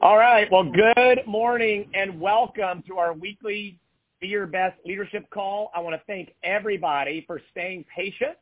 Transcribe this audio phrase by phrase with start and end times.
[0.00, 0.46] All right.
[0.52, 3.80] Well, good morning and welcome to our weekly
[4.20, 5.72] Be Your Best Leadership Call.
[5.74, 8.36] I want to thank everybody for staying patient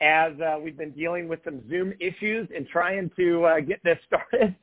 [0.00, 3.98] as uh, we've been dealing with some Zoom issues and trying to uh, get this
[4.06, 4.54] started.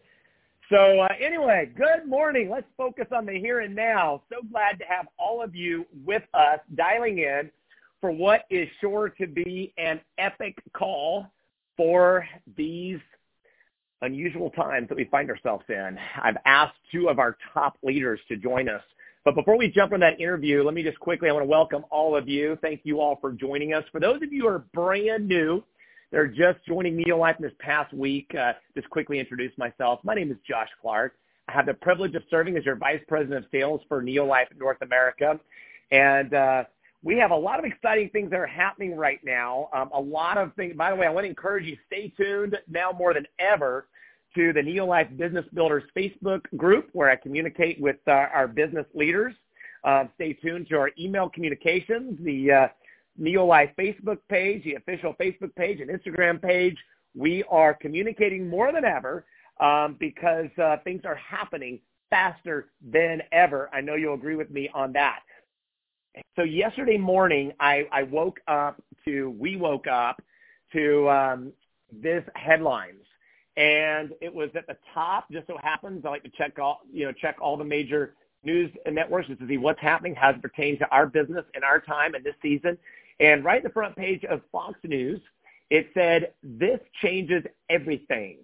[0.69, 2.49] So uh, anyway, good morning.
[2.49, 4.23] Let's focus on the here and now.
[4.29, 7.51] So glad to have all of you with us dialing in
[7.99, 11.27] for what is sure to be an epic call
[11.75, 12.25] for
[12.55, 12.99] these
[14.01, 15.97] unusual times that we find ourselves in.
[16.21, 18.81] I've asked two of our top leaders to join us.
[19.25, 21.83] But before we jump on that interview, let me just quickly, I want to welcome
[21.91, 22.57] all of you.
[22.61, 23.83] Thank you all for joining us.
[23.91, 25.63] For those of you who are brand new,
[26.11, 29.99] they're just joining Neolife in this past week, uh, just quickly introduce myself.
[30.03, 31.13] My name is Josh Clark.
[31.47, 34.81] I have the privilege of serving as your Vice President of Sales for Neolife North
[34.81, 35.39] America.
[35.91, 36.63] And uh,
[37.03, 39.69] we have a lot of exciting things that are happening right now.
[39.73, 40.75] Um, a lot of things.
[40.75, 43.87] By the way, I want to encourage you stay tuned now more than ever
[44.35, 49.33] to the Neolife Business Builders Facebook group where I communicate with uh, our business leaders.
[49.83, 52.67] Uh, stay tuned to our email communications, the uh,
[53.19, 56.77] Neolife Facebook page, the official Facebook page and Instagram page.
[57.15, 59.25] We are communicating more than ever
[59.61, 61.79] um, because uh, things are happening
[62.09, 63.69] faster than ever.
[63.73, 65.19] I know you'll agree with me on that.
[66.35, 70.21] So yesterday morning, I, I woke up to, we woke up
[70.73, 71.53] to um,
[71.91, 73.03] this headlines.
[73.57, 77.05] And it was at the top, just so happens, I like to check all, you
[77.05, 80.79] know, check all the major news networks just to see what's happening, how it pertains
[80.79, 82.77] to our business and our time and this season.
[83.19, 85.19] And right in the front page of Fox News,
[85.69, 88.37] it said, this changes everything.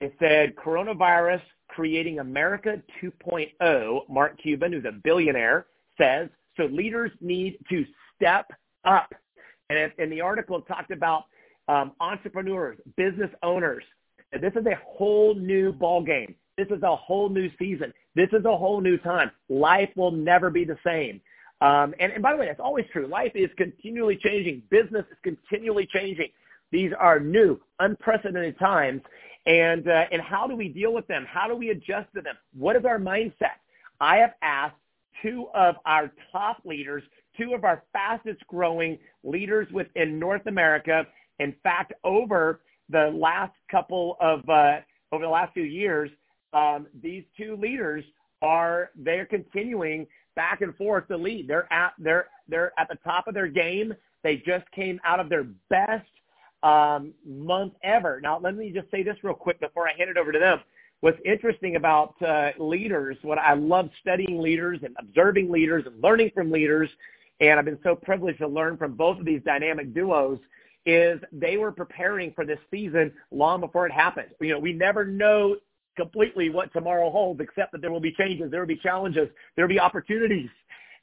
[0.00, 4.08] It said, coronavirus creating America 2.0.
[4.10, 5.66] Mark Cuban, who's a billionaire,
[5.96, 7.84] says so leaders need to
[8.16, 8.50] step
[8.84, 9.14] up.
[9.70, 11.24] And, and the article talked about
[11.68, 13.84] um, entrepreneurs, business owners.
[14.32, 16.34] And this is a whole new ball game.
[16.58, 17.92] This is a whole new season.
[18.14, 19.30] This is a whole new time.
[19.48, 21.20] Life will never be the same.
[21.60, 23.06] Um, and, and by the way, that's always true.
[23.06, 24.62] Life is continually changing.
[24.68, 26.28] Business is continually changing.
[26.72, 29.02] These are new, unprecedented times.
[29.46, 31.24] And, uh, and how do we deal with them?
[31.28, 32.34] How do we adjust to them?
[32.56, 33.58] What is our mindset?
[34.00, 34.76] I have asked
[35.20, 37.02] two of our top leaders,
[37.36, 41.06] two of our fastest growing leaders within North America.
[41.38, 44.78] In fact, over the last couple of, uh,
[45.12, 46.10] over the last few years,
[46.52, 48.04] um, these two leaders
[48.42, 50.06] are, they're continuing
[50.36, 51.48] back and forth to lead.
[51.48, 53.94] They're at, they're, they're at the top of their game.
[54.22, 56.06] They just came out of their best
[56.62, 58.20] um, month ever.
[58.20, 60.60] Now, let me just say this real quick before I hand it over to them
[61.02, 66.30] what's interesting about uh, leaders, what I love studying leaders and observing leaders and learning
[66.32, 66.88] from leaders,
[67.40, 70.38] and I've been so privileged to learn from both of these dynamic duos,
[70.86, 74.28] is they were preparing for this season long before it happened.
[74.40, 75.56] You know, we never know
[75.96, 79.64] completely what tomorrow holds, except that there will be changes, there will be challenges, there
[79.64, 80.50] will be opportunities,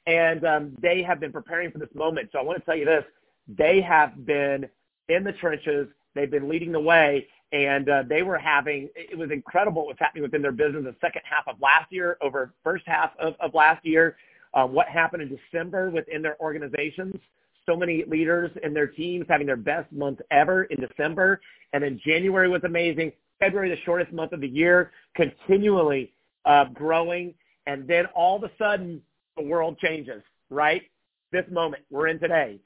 [0.06, 2.30] and um, they have been preparing for this moment.
[2.32, 3.04] So I want to tell you this:
[3.46, 4.66] they have been
[5.10, 9.30] in the trenches, they've been leading the way, and uh, they were having it was
[9.30, 13.10] incredible what's happening within their business the second half of last year over first half
[13.18, 14.16] of, of last year
[14.54, 17.14] uh, what happened in december within their organizations.
[17.66, 21.40] So many leaders and their teams having their best month ever in december
[21.72, 23.12] and then january was amazing.
[23.38, 26.12] February the shortest month of the year continually
[26.44, 27.34] uh, growing
[27.66, 29.02] and then all of a sudden
[29.36, 30.82] the world changes right?
[31.32, 32.58] This moment we're in today.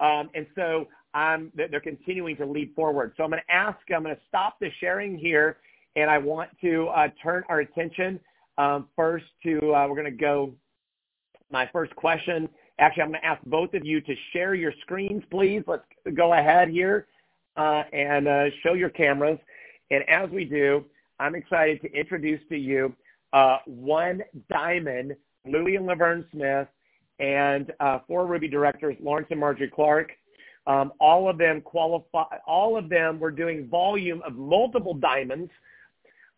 [0.00, 0.86] Um, and so
[1.18, 3.12] um, they're continuing to lead forward.
[3.16, 5.56] So I'm going to ask, I'm going to stop the sharing here,
[5.96, 8.20] and I want to uh, turn our attention
[8.56, 10.52] um, first to, uh, we're going to go,
[11.50, 12.48] my first question.
[12.78, 15.62] Actually, I'm going to ask both of you to share your screens, please.
[15.66, 15.82] Let's
[16.14, 17.08] go ahead here
[17.56, 19.38] uh, and uh, show your cameras.
[19.90, 20.84] And as we do,
[21.18, 22.94] I'm excited to introduce to you
[23.32, 26.68] uh, one diamond, Louie and Laverne Smith,
[27.18, 30.12] and uh, four Ruby directors, Lawrence and Marjorie Clark.
[30.68, 32.36] Um, all of them qualify.
[32.46, 35.50] All of them were doing volume of multiple diamonds.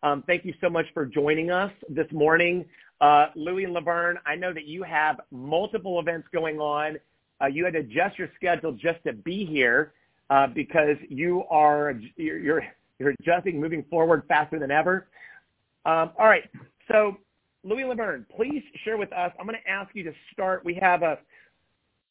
[0.03, 2.65] Um, thank you so much for joining us this morning,
[3.01, 4.17] uh, Louie and Laverne.
[4.25, 6.97] I know that you have multiple events going on.
[7.41, 9.93] Uh, you had to adjust your schedule just to be here
[10.29, 12.63] uh, because you are you're,
[12.99, 15.07] you're adjusting, moving forward faster than ever.
[15.85, 16.49] Um, all right,
[16.89, 17.17] so
[17.63, 19.31] Louie Laverne, please share with us.
[19.39, 20.63] I'm going to ask you to start.
[20.63, 21.19] We have a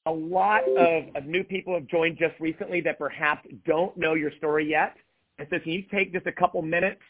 [0.07, 4.33] a lot of, of new people have joined just recently that perhaps don't know your
[4.39, 4.97] story yet.
[5.39, 7.01] And so can you take just a couple minutes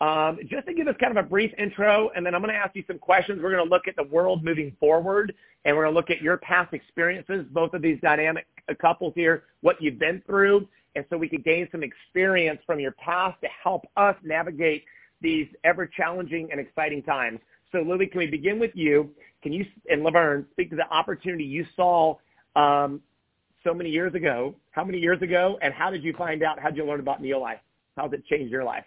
[0.00, 2.58] um, just to give us kind of a brief intro, and then I'm going to
[2.58, 3.42] ask you some questions.
[3.42, 6.22] We're going to look at the world moving forward, and we're going to look at
[6.22, 8.46] your past experiences, both of these dynamic
[8.80, 12.92] couples here, what you've been through, and so we can gain some experience from your
[12.92, 14.84] past to help us navigate
[15.20, 17.38] these ever challenging and exciting times.
[17.70, 19.10] So, Lily, can we begin with you?
[19.42, 22.16] Can you and Laverne speak to the opportunity you saw
[22.56, 23.00] um,
[23.64, 24.54] so many years ago?
[24.70, 26.58] How many years ago, and how did you find out?
[26.58, 27.58] How did you learn about Neolife?
[27.96, 28.84] How did it change your life?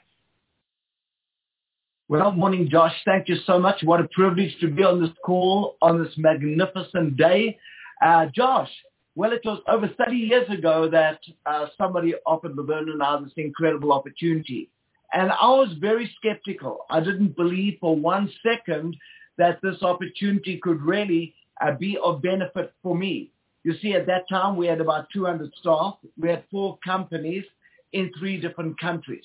[2.09, 2.93] Well, morning, Josh.
[3.05, 3.81] Thank you so much.
[3.83, 7.57] What a privilege to be on this call on this magnificent day.
[8.03, 8.69] Uh, Josh,
[9.15, 13.31] well, it was over 30 years ago that uh, somebody offered Laverne and I this
[13.37, 14.69] incredible opportunity.
[15.13, 16.85] And I was very skeptical.
[16.89, 18.97] I didn't believe for one second
[19.37, 23.31] that this opportunity could really uh, be of benefit for me.
[23.63, 25.95] You see, at that time, we had about 200 staff.
[26.17, 27.45] We had four companies
[27.93, 29.23] in three different countries.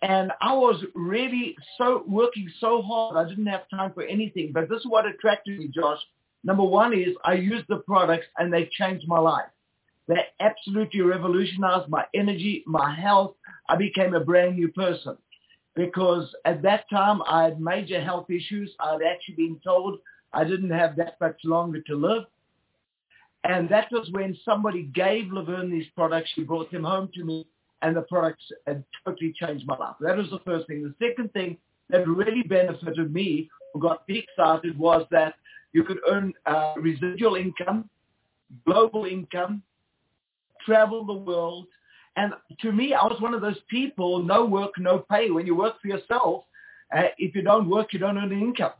[0.00, 3.16] And I was really so working so hard.
[3.16, 4.52] I didn't have time for anything.
[4.52, 5.98] But this is what attracted me, Josh.
[6.44, 9.48] Number one is I used the products and they changed my life.
[10.06, 13.34] They absolutely revolutionized my energy, my health.
[13.68, 15.18] I became a brand new person
[15.74, 18.72] because at that time I had major health issues.
[18.80, 19.98] I'd actually been told
[20.32, 22.24] I didn't have that much longer to live.
[23.44, 26.30] And that was when somebody gave Laverne these products.
[26.34, 27.46] She brought them home to me
[27.82, 29.94] and the products had totally changed my life.
[30.00, 30.82] That was the first thing.
[30.82, 31.56] The second thing
[31.90, 35.34] that really benefited me, who got me excited, was that
[35.72, 37.88] you could earn uh, residual income,
[38.66, 39.62] global income,
[40.64, 41.66] travel the world.
[42.16, 42.32] And
[42.62, 45.30] to me, I was one of those people, no work, no pay.
[45.30, 46.44] When you work for yourself,
[46.96, 48.72] uh, if you don't work, you don't earn an income.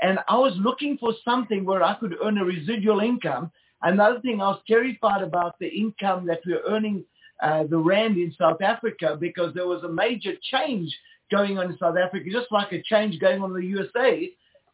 [0.00, 3.50] And I was looking for something where I could earn a residual income.
[3.86, 7.04] Another thing, I was terrified about the income that we we're earning
[7.40, 10.92] uh, the rand in South Africa because there was a major change
[11.30, 14.28] going on in South Africa, just like a change going on in the USA.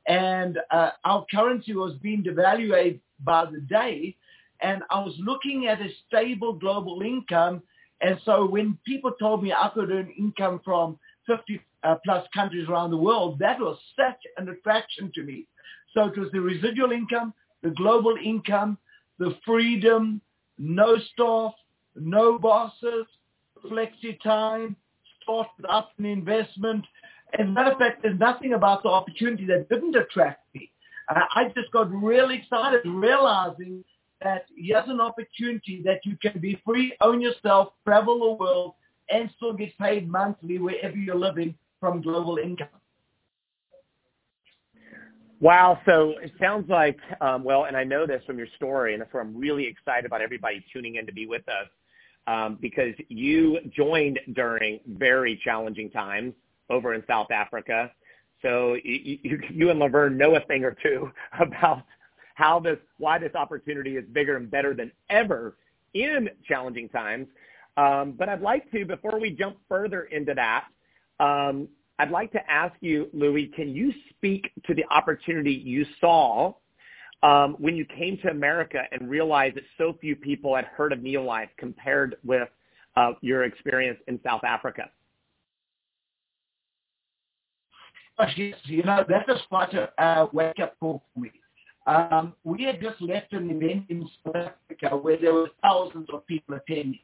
[0.06, 4.16] And uh, our currency was being devalued by the day
[4.62, 7.62] and I was looking at a stable global income.
[8.00, 12.66] And so when people told me I could earn income from 50 uh, plus countries
[12.66, 15.46] around the world, that was such an attraction to me.
[15.92, 18.78] So it was the residual income, the global income,
[19.22, 20.20] the freedom,
[20.58, 21.52] no staff,
[21.94, 23.06] no bosses,
[23.64, 24.74] flexi time,
[25.22, 26.84] start up an investment.
[27.38, 30.72] As a matter of fact, there's nothing about the opportunity that didn't attract me.
[31.08, 33.84] Uh, I just got really excited realizing
[34.22, 38.74] that here's an opportunity that you can be free, own yourself, travel the world,
[39.08, 42.81] and still get paid monthly wherever you're living from global income.
[45.42, 45.80] Wow.
[45.86, 49.12] So it sounds like, um, well, and I know this from your story, and that's
[49.12, 51.66] where I'm really excited about everybody tuning in to be with us
[52.28, 56.32] um, because you joined during very challenging times
[56.70, 57.90] over in South Africa.
[58.40, 61.10] So you, you, you and Laverne know a thing or two
[61.40, 61.82] about
[62.36, 65.56] how this, why this opportunity is bigger and better than ever
[65.92, 67.26] in challenging times.
[67.76, 70.66] Um, but I'd like to, before we jump further into that,
[71.18, 71.66] um,
[72.02, 76.52] I'd like to ask you, Louis, can you speak to the opportunity you saw
[77.22, 80.98] um, when you came to America and realized that so few people had heard of
[80.98, 82.48] Neolife compared with
[82.96, 84.90] uh, your experience in South Africa?
[88.36, 91.30] Yes, you know, that was quite a uh, wake-up call for me.
[91.86, 96.26] Um, we had just left an event in South Africa where there were thousands of
[96.26, 96.98] people attending.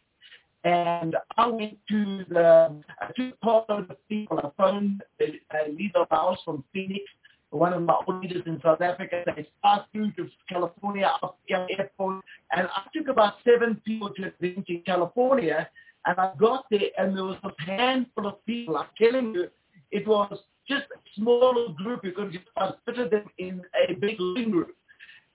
[0.65, 5.71] And I went to the, I took part of the people, I phoned a, a
[5.71, 7.05] leader of ours from Phoenix,
[7.51, 9.23] one of my leaders in South Africa.
[9.25, 12.25] They passed through to California up the airport.
[12.53, 15.69] And I took about seven people to event in California.
[16.07, 18.77] And I got there and there was a handful of people.
[18.77, 19.49] I'm telling you,
[19.91, 20.39] it was
[20.69, 22.05] just a smaller group.
[22.05, 22.45] You could just
[22.85, 24.73] fit them in a big living room.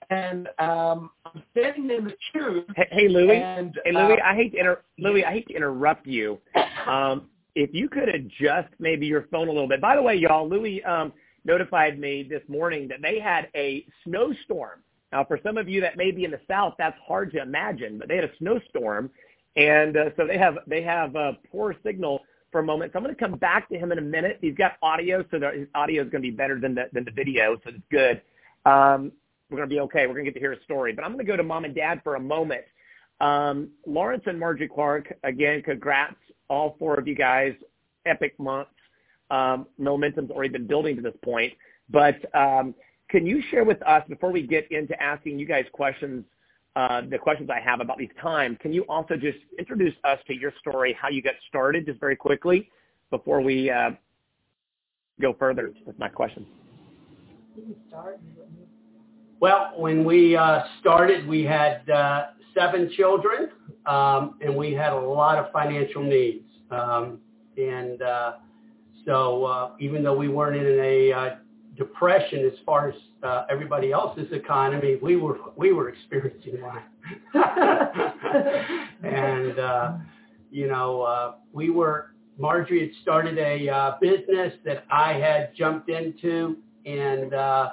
[0.09, 2.65] And um, I'm standing in the queue.
[2.75, 3.37] Hey, hey Louis.
[3.37, 4.19] And, hey, Louis.
[4.19, 5.23] Uh, I hate to inter- Louis.
[5.25, 6.39] I hate to interrupt you.
[6.87, 9.79] Um, if you could adjust maybe your phone a little bit.
[9.81, 11.13] By the way, y'all, Louis um,
[11.45, 14.81] notified me this morning that they had a snowstorm.
[15.11, 17.99] Now, for some of you that may be in the South, that's hard to imagine,
[17.99, 19.11] but they had a snowstorm,
[19.55, 22.91] and uh, so they have they have a poor signal for a moment.
[22.91, 24.39] So I'm going to come back to him in a minute.
[24.41, 27.11] He's got audio, so his audio is going to be better than the than the
[27.11, 28.21] video, so it's good.
[28.65, 29.11] Um,
[29.53, 30.07] we're going to be okay.
[30.07, 30.93] We're going to get to hear a story.
[30.93, 32.63] But I'm going to go to mom and dad for a moment.
[33.21, 36.15] Um, Lawrence and Margie Clark, again, congrats,
[36.49, 37.53] all four of you guys.
[38.05, 38.71] Epic months.
[39.29, 41.53] Um, momentum's already been building to this point.
[41.89, 42.73] But um,
[43.09, 46.25] can you share with us, before we get into asking you guys questions
[46.75, 48.57] uh, the questions I have about these times.
[48.59, 52.15] Can you also just introduce us to your story, how you got started, just very
[52.15, 52.67] quickly,
[53.11, 53.91] before we uh,
[55.21, 56.47] go further with my question?
[59.43, 63.49] Well, when we uh, started, we had uh, seven children,
[63.85, 66.45] um, and we had a lot of financial needs.
[66.71, 67.19] Um,
[67.57, 68.33] and uh,
[69.05, 71.35] So uh, even though we weren't in a uh,
[71.75, 76.83] depression as far as uh, everybody else's economy, we were we were experiencing one.
[79.03, 79.91] and uh,
[80.51, 85.89] you know, uh, we were Marjorie had started a uh, business that I had jumped
[85.89, 87.71] into, and uh,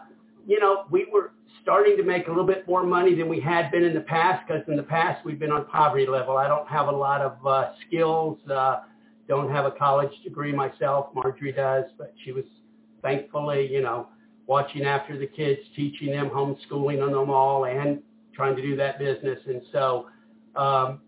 [0.49, 1.31] you know, we were
[1.63, 4.47] starting to make a little bit more money than we had been in the past
[4.47, 6.37] because in the past we've been on poverty level.
[6.37, 8.39] I don't have a lot of uh, skills.
[8.49, 8.81] Uh,
[9.29, 11.09] don't have a college degree myself.
[11.15, 12.45] Marjorie does, but she was
[13.03, 14.09] thankfully, you know,
[14.47, 18.03] watching after the kids, teaching them, homeschooling on them all, and
[18.35, 19.39] trying to do that business.
[19.47, 20.07] And so,
[20.57, 21.01] um,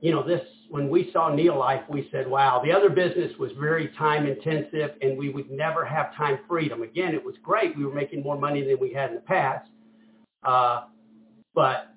[0.00, 3.88] you know, this when we saw Neolife, we said, wow, the other business was very
[3.96, 6.82] time intensive and we would never have time freedom.
[6.82, 7.76] Again, it was great.
[7.76, 9.68] We were making more money than we had in the past.
[10.42, 10.82] Uh,
[11.54, 11.94] but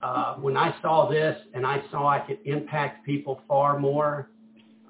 [0.00, 4.30] uh, when I saw this and I saw I could impact people far more,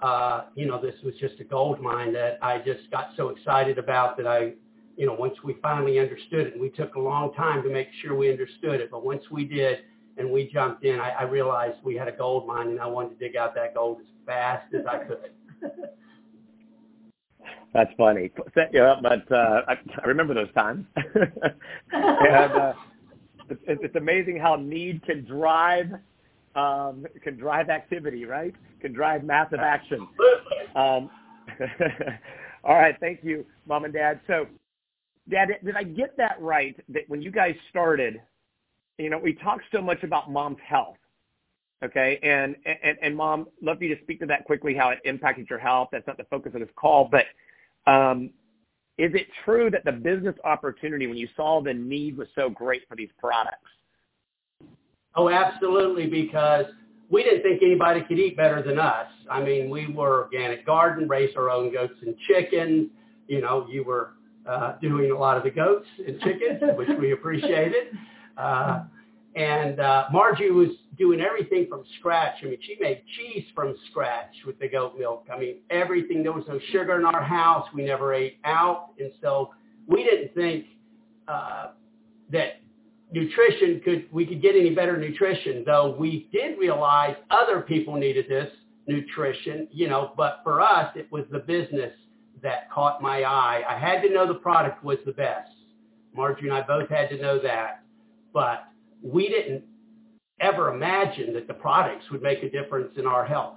[0.03, 3.79] uh, you know, this was just a gold mine that I just got so excited
[3.79, 4.53] about that I,
[4.97, 7.89] you know, once we finally understood it, and we took a long time to make
[8.03, 9.81] sure we understood it, but once we did
[10.17, 13.19] and we jumped in, I, I realized we had a gold mine and I wanted
[13.19, 15.31] to dig out that gold as fast as I could.
[17.75, 18.31] That's funny.
[18.73, 20.87] Yeah, but uh, I, I remember those times.
[21.93, 22.73] and uh,
[23.51, 25.91] it's, it's amazing how need can drive
[26.57, 28.55] um, can drive activity, right?
[28.81, 30.09] Can drive massive action.
[30.75, 31.11] Um,
[32.65, 34.21] all right, thank you, mom and dad.
[34.27, 34.47] So,
[35.29, 36.75] dad, did I get that right?
[36.89, 38.23] That when you guys started,
[38.99, 40.97] you know, we talk so much about mom's health,
[41.85, 42.19] okay?
[42.23, 45.59] And and and mom, love you to speak to that quickly, how it impacted your
[45.59, 45.89] health.
[45.93, 47.27] That's not the focus of this call, but
[47.91, 48.31] um,
[48.99, 52.89] is it true that the business opportunity, when you saw the need was so great
[52.89, 53.71] for these products?
[55.15, 56.67] Oh, absolutely, because
[57.11, 59.07] we didn't think anybody could eat better than us.
[59.31, 62.89] I mean, we were organic garden, raised our own goats and chickens.
[63.29, 64.13] You know, you were
[64.49, 67.89] uh, doing a lot of the goats and chickens, which we appreciated.
[68.37, 68.85] Uh,
[69.37, 72.37] and uh, Margie was doing everything from scratch.
[72.43, 75.27] I mean, she made cheese from scratch with the goat milk.
[75.33, 76.23] I mean, everything.
[76.23, 77.69] There was no sugar in our house.
[77.75, 79.51] We never ate out, and so
[79.87, 80.67] we didn't think
[81.29, 81.69] uh,
[82.33, 82.61] that
[83.13, 85.65] nutrition could we could get any better nutrition.
[85.67, 88.51] Though we did realize other people needed this
[88.87, 90.13] nutrition, you know.
[90.17, 91.93] But for us, it was the business
[92.43, 93.65] that caught my eye.
[93.69, 95.51] I had to know the product was the best.
[96.15, 97.83] Marjorie and I both had to know that
[98.37, 98.69] but
[99.03, 99.65] we didn't
[100.41, 103.55] ever imagine that the products would make a difference in our health.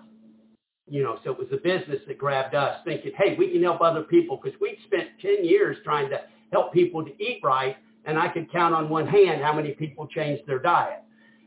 [0.87, 3.81] You know, so it was the business that grabbed us thinking, hey, we can help
[3.81, 6.21] other people because we'd spent 10 years trying to
[6.53, 10.07] help people to eat right and I could count on one hand how many people
[10.07, 11.03] changed their diet.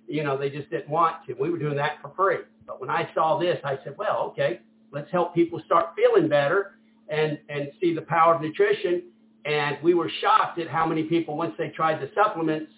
[0.06, 1.32] You know, they just didn't want to.
[1.32, 2.44] We were doing that for free.
[2.66, 4.60] But when I saw this, I said, well, okay,
[4.92, 6.72] let's help people start feeling better
[7.08, 9.04] and, and see the power of nutrition.
[9.46, 12.70] And we were shocked at how many people, once they tried the supplements,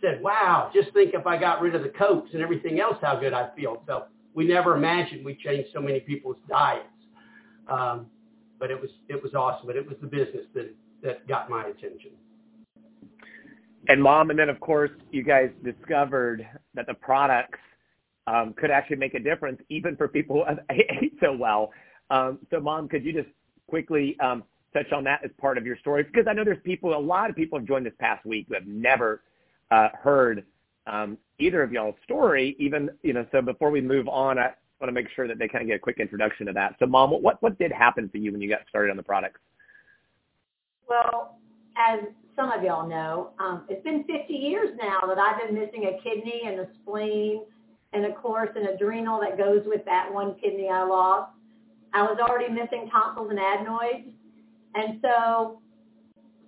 [0.00, 3.18] said, wow, just think if I got rid of the Cokes and everything else, how
[3.18, 3.82] good I'd feel.
[3.86, 4.04] So
[4.34, 6.86] we never imagined we changed so many people's diets.
[7.68, 8.06] Um,
[8.58, 9.66] but it was, it was awesome.
[9.66, 12.12] But it was the business that, that got my attention.
[13.88, 17.58] And mom, and then of course you guys discovered that the products
[18.26, 21.72] um, could actually make a difference even for people who ate so well.
[22.10, 23.28] Um, so mom, could you just
[23.66, 26.02] quickly um, touch on that as part of your story?
[26.02, 28.54] Because I know there's people, a lot of people have joined this past week who
[28.54, 29.22] have never
[29.70, 30.44] uh, heard
[30.86, 34.50] um, either of y'all's story, even, you know, so before we move on, I
[34.80, 36.76] want to make sure that they kind of get a quick introduction to that.
[36.78, 39.40] So mom, what, what did happen for you when you got started on the products?
[40.88, 41.38] Well,
[41.76, 42.00] as
[42.36, 46.02] some of y'all know, um, it's been 50 years now that I've been missing a
[46.02, 47.42] kidney and a spleen
[47.92, 51.32] and of course an adrenal that goes with that one kidney I lost.
[51.92, 54.08] I was already missing tonsils and adenoids.
[54.74, 55.60] And so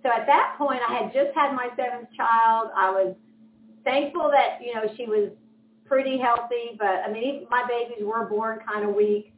[0.03, 2.69] so at that point, I had just had my seventh child.
[2.75, 3.15] I was
[3.85, 5.31] thankful that, you know, she was
[5.85, 9.33] pretty healthy, but I mean, my babies were born kind of weak.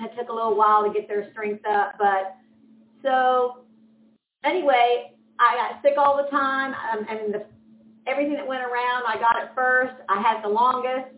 [0.00, 2.36] It took a little while to get their strength up, but
[3.02, 3.58] so
[4.44, 7.44] anyway, I got sick all the time, um, and the,
[8.06, 9.94] everything that went around, I got it first.
[10.08, 11.14] I had the longest.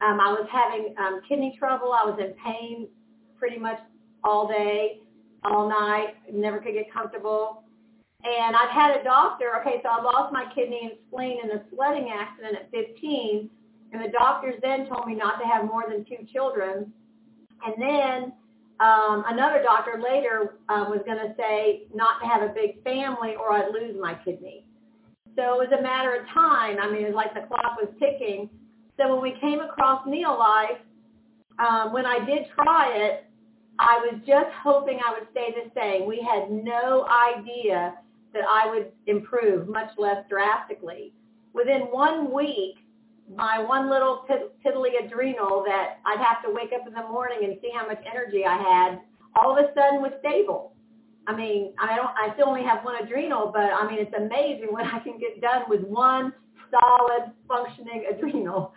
[0.00, 1.92] Um, I was having um, kidney trouble.
[1.92, 2.88] I was in pain
[3.38, 3.78] pretty much
[4.22, 5.00] all day,
[5.44, 6.14] all night.
[6.32, 7.62] Never could get comfortable.
[8.26, 11.62] And I've had a doctor, okay, so I lost my kidney and spleen in a
[11.72, 13.48] sledding accident at 15.
[13.92, 16.92] And the doctors then told me not to have more than two children.
[17.64, 18.32] And then
[18.80, 23.36] um, another doctor later um, was going to say not to have a big family
[23.38, 24.64] or I'd lose my kidney.
[25.36, 26.78] So it was a matter of time.
[26.82, 28.50] I mean, it was like the clock was ticking.
[28.98, 30.82] So when we came across Neolife,
[31.60, 33.26] um, when I did try it,
[33.78, 36.08] I was just hoping I would stay the same.
[36.08, 37.94] We had no idea
[38.32, 41.12] that I would improve, much less drastically.
[41.52, 42.76] Within one week,
[43.34, 44.24] my one little
[44.64, 48.02] piddly adrenal that I'd have to wake up in the morning and see how much
[48.08, 49.00] energy I had,
[49.34, 50.72] all of a sudden was stable.
[51.26, 54.68] I mean, I don't, I still only have one adrenal, but I mean, it's amazing
[54.70, 56.32] what I can get done with one
[56.70, 58.72] solid functioning adrenal.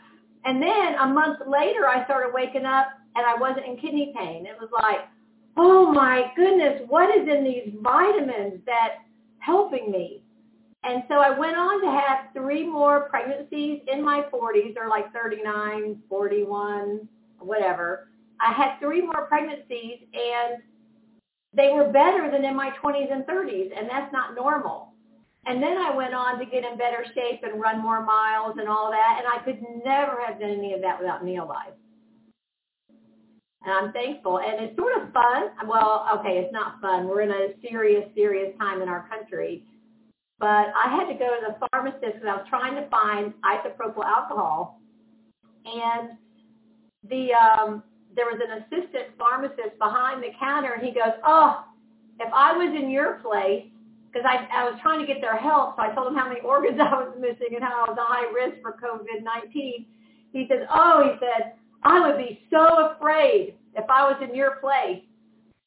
[0.46, 4.46] And then a month later, I started waking up and I wasn't in kidney pain.
[4.46, 5.08] It was like,
[5.58, 9.06] oh my goodness, what is in these vitamins that
[9.39, 10.24] helping me?
[10.84, 15.12] And so I went on to have three more pregnancies in my 40s, or like
[15.13, 17.08] 39, 41,
[17.39, 18.10] whatever.
[18.39, 20.62] I had three more pregnancies and
[21.53, 24.93] they were better than in my 20s and 30s, and that's not normal.
[25.46, 28.67] And then I went on to get in better shape and run more miles and
[28.67, 31.78] all that, and I could never have done any of that without Neolife.
[33.63, 34.39] And I'm thankful.
[34.39, 35.51] And it's sort of fun.
[35.67, 37.07] Well, okay, it's not fun.
[37.07, 39.63] We're in a serious, serious time in our country.
[40.39, 44.05] But I had to go to the pharmacist because I was trying to find isopropyl
[44.05, 44.79] alcohol.
[45.65, 46.17] And
[47.03, 47.83] the um,
[48.15, 51.65] there was an assistant pharmacist behind the counter, and he goes, "Oh,
[52.19, 53.67] if I was in your place,
[54.07, 56.39] because I, I was trying to get their help, so I told him how many
[56.47, 59.85] organs I was missing and how I was a high risk for COVID-19.
[60.31, 64.55] He says, "Oh," he said, "I would be so afraid if I was in your
[64.57, 65.03] place."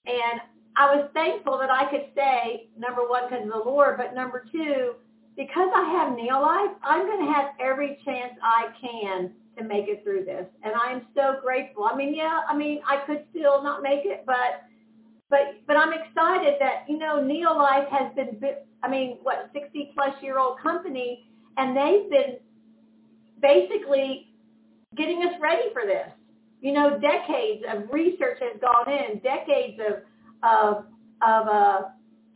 [0.07, 0.41] And
[0.77, 4.45] I was thankful that I could stay, number one, because of the Lord, but number
[4.51, 4.95] two,
[5.37, 10.03] because I have Neolife, I'm going to have every chance I can to make it
[10.03, 10.47] through this.
[10.63, 11.85] And I am so grateful.
[11.85, 14.65] I mean, yeah, I mean, I could still not make it, but
[15.29, 18.39] but but I'm excited that you know Neolife has been,
[18.83, 21.27] I mean, what 60 plus year old company,
[21.57, 22.37] and they've been
[23.41, 24.32] basically
[24.97, 26.09] getting us ready for this.
[26.61, 30.03] You know, decades of research has gone in, decades of
[30.43, 30.85] of
[31.23, 31.83] of uh,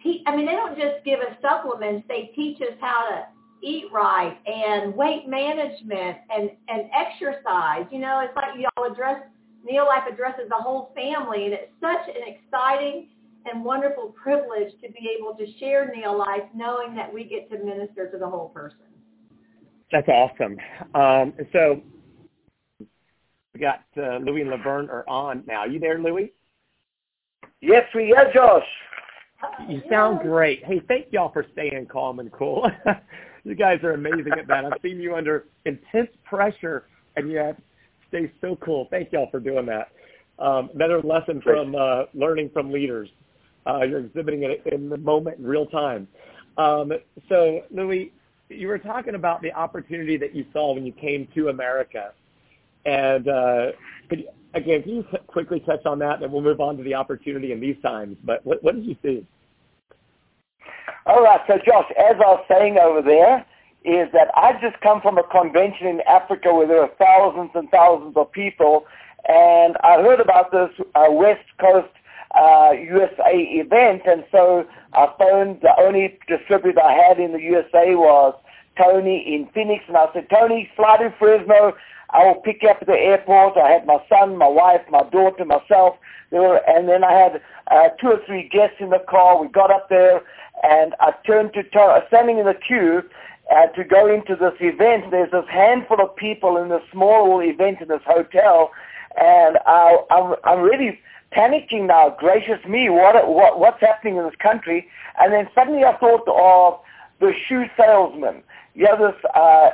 [0.03, 3.27] te- I mean, they don't just give us supplements; they teach us how to
[3.63, 7.87] eat right and weight management and, and exercise.
[7.91, 9.23] You know, it's like y'all address,
[9.69, 13.09] Neolife addresses the whole family and it's such an exciting
[13.47, 18.11] and wonderful privilege to be able to share Neolife knowing that we get to minister
[18.11, 18.79] to the whole person.
[19.93, 20.57] That's awesome.
[20.95, 21.81] Um, so
[23.57, 25.61] we got uh, Louie and Laverne are on now.
[25.61, 26.31] Are You there, Louis?
[27.63, 28.67] Yes, we are, Josh.
[29.67, 30.63] You sound great.
[30.65, 32.71] Hey, thank y'all for staying calm and cool.
[33.45, 34.67] you guys are amazing at that.
[34.67, 36.85] I've seen you under intense pressure,
[37.17, 37.59] and yet
[38.09, 38.89] stay so cool.
[38.91, 39.91] Thank y'all for doing that.
[40.39, 43.09] Um, another lesson from uh, learning from leaders.
[43.67, 46.07] Uh, you're exhibiting it in the moment, in real time.
[46.59, 46.93] Um,
[47.31, 48.13] so, Louis,
[48.51, 52.13] you were talking about the opportunity that you saw when you came to America,
[52.87, 53.67] and uh,
[54.09, 57.53] could again, can you quickly touch on that, and we'll move on to the opportunity
[57.53, 58.17] in these times.
[58.25, 59.27] But what, what did you see?
[61.05, 63.45] All right, so Josh, as I was saying over there,
[63.85, 67.71] is that I just come from a convention in Africa where there are thousands and
[67.71, 68.85] thousands of people,
[69.29, 71.93] and I heard about this uh, West Coast
[72.35, 77.95] uh, USA event, and so I phoned the only distributor I had in the USA
[77.95, 78.35] was
[78.77, 81.75] Tony in Phoenix, and I said, Tony, fly to Fresno.
[82.11, 83.57] I will pick you up at the airport.
[83.57, 85.97] I had my son, my wife, my daughter, myself.
[86.31, 89.41] Were, and then I had uh, two or three guests in the car.
[89.41, 90.23] We got up there,
[90.63, 93.03] and I turned to to- standing in the queue
[93.55, 95.11] uh, to go into this event.
[95.11, 98.73] There's this handful of people in this small event in this hotel,
[99.21, 100.99] and I, I'm, I'm really
[101.33, 102.17] panicking now.
[102.19, 104.89] Gracious me, what, what what's happening in this country?
[105.21, 106.81] And then suddenly I thought of
[107.21, 108.43] the shoe salesman.
[108.77, 109.71] Yeah, this uh,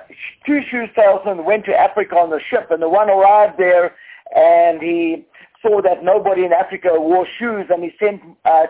[0.46, 3.96] two shoe salesmen went to Africa on the ship, and the one arrived there,
[4.34, 5.26] and he
[5.60, 8.66] saw that nobody in Africa wore shoes, and he sent uh,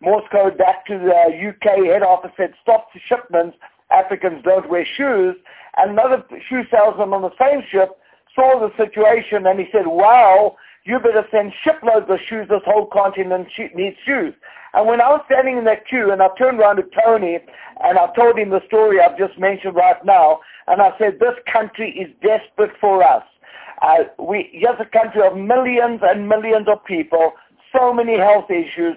[0.00, 3.56] Morse code back to the UK head office and said, stop the shipments,
[3.90, 5.36] Africans don't wear shoes.
[5.76, 7.98] And another shoe salesman on the same ship
[8.34, 10.56] saw the situation and he said, wow,
[10.88, 12.48] you better send shiploads of shoes.
[12.48, 14.32] This whole continent needs shoes.
[14.72, 17.38] And when I was standing in that queue and I turned around to Tony
[17.84, 21.34] and I told him the story I've just mentioned right now, and I said, this
[21.50, 23.22] country is desperate for us.
[23.82, 27.32] Uh, we, here's a country of millions and millions of people,
[27.70, 28.96] so many health issues,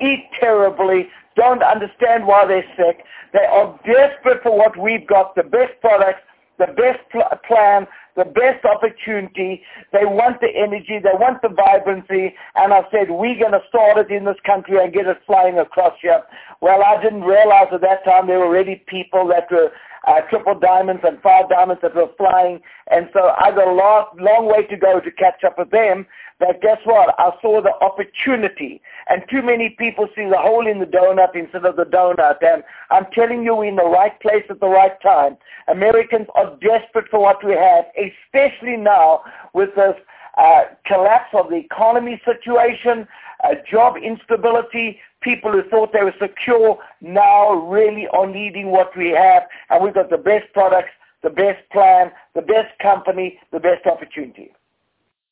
[0.00, 3.04] eat terribly, don't understand why they're sick.
[3.32, 6.20] They are desperate for what we've got, the best products,
[6.58, 9.62] the best pl- plan, the best opportunity.
[9.92, 10.98] They want the energy.
[10.98, 12.34] They want the vibrancy.
[12.56, 15.58] And I said, we're going to start it in this country and get it flying
[15.58, 16.22] across here.
[16.60, 19.70] Well, I didn't realize at that time there were already people that were
[20.08, 22.60] uh, triple diamonds and five diamonds that were flying.
[22.90, 26.06] And so I got a long, long way to go to catch up with them.
[26.38, 27.14] But guess what?
[27.18, 28.80] I saw the opportunity.
[29.08, 32.36] And too many people see the hole in the donut instead of the donut.
[32.40, 35.36] And I'm telling you, we're in the right place at the right time.
[35.66, 39.96] Americans are desperate for what we have, especially now with this
[40.38, 43.06] uh, collapse of the economy situation,
[43.44, 49.10] uh, job instability, people who thought they were secure now really are needing what we
[49.10, 50.90] have, and we've got the best products,
[51.22, 54.52] the best plan, the best company, the best opportunity.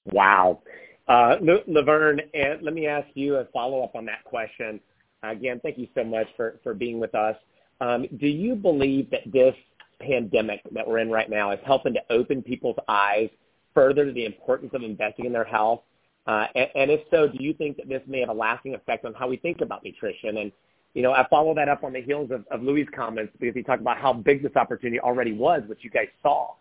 [0.06, 0.60] Wow.
[1.08, 2.20] Uh, Laverne,
[2.62, 4.80] let me ask you a follow-up on that question.
[5.22, 7.36] Again, thank you so much for, for being with us.
[7.80, 9.54] Um, do you believe that this
[10.00, 13.28] pandemic that we're in right now is helping to open people's eyes
[13.74, 15.82] further to the importance of investing in their health
[16.26, 19.04] uh, and, and if so, do you think that this may have a lasting effect
[19.04, 20.38] on how we think about nutrition?
[20.38, 20.52] And
[20.96, 23.62] you know, I follow that up on the heels of, of Louis' comments because he
[23.62, 26.54] talked about how big this opportunity already was, which you guys saw.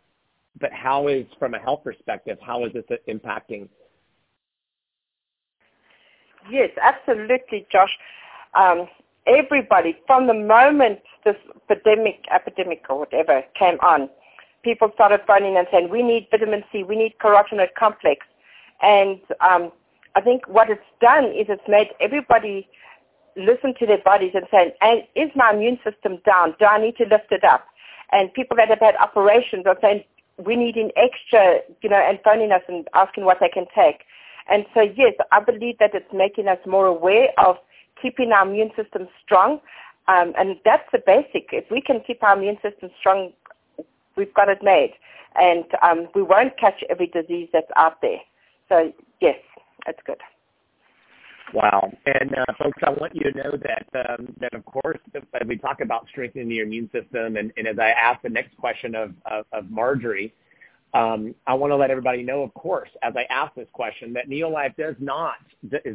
[0.59, 3.69] But how is, from a health perspective, how is this impacting?
[6.51, 7.91] Yes, absolutely, Josh.
[8.53, 8.87] Um,
[9.25, 11.37] everybody, from the moment this
[11.69, 14.09] epidemic, epidemic or whatever came on,
[14.63, 18.25] people started phoning and saying, we need vitamin C, we need carotenoid complex.
[18.81, 19.71] And um,
[20.15, 22.67] I think what it's done is it's made everybody
[23.35, 24.75] listen to their bodies and say,
[25.15, 26.55] is my immune system down?
[26.59, 27.65] Do I need to lift it up?
[28.11, 30.03] And people that have had operations are saying,
[30.37, 34.03] we need an extra, you know, and phoning us and asking what they can take.
[34.47, 37.57] And so, yes, I believe that it's making us more aware of
[38.01, 39.59] keeping our immune system strong.
[40.07, 41.49] Um, and that's the basic.
[41.51, 43.33] If we can keep our immune system strong,
[44.15, 44.93] we've got it made.
[45.35, 48.19] And um, we won't catch every disease that's out there.
[48.69, 49.35] So yes,
[49.85, 50.17] that's good.
[51.53, 51.91] Wow.
[52.05, 55.57] And uh, folks, I want you to know that um, that of course as we
[55.57, 59.13] talk about strengthening your immune system, and, and as I ask the next question of
[59.25, 60.33] of, of Marjorie,
[60.95, 64.29] um, I want to let everybody know, of course, as I ask this question, that
[64.29, 65.35] Neolife does not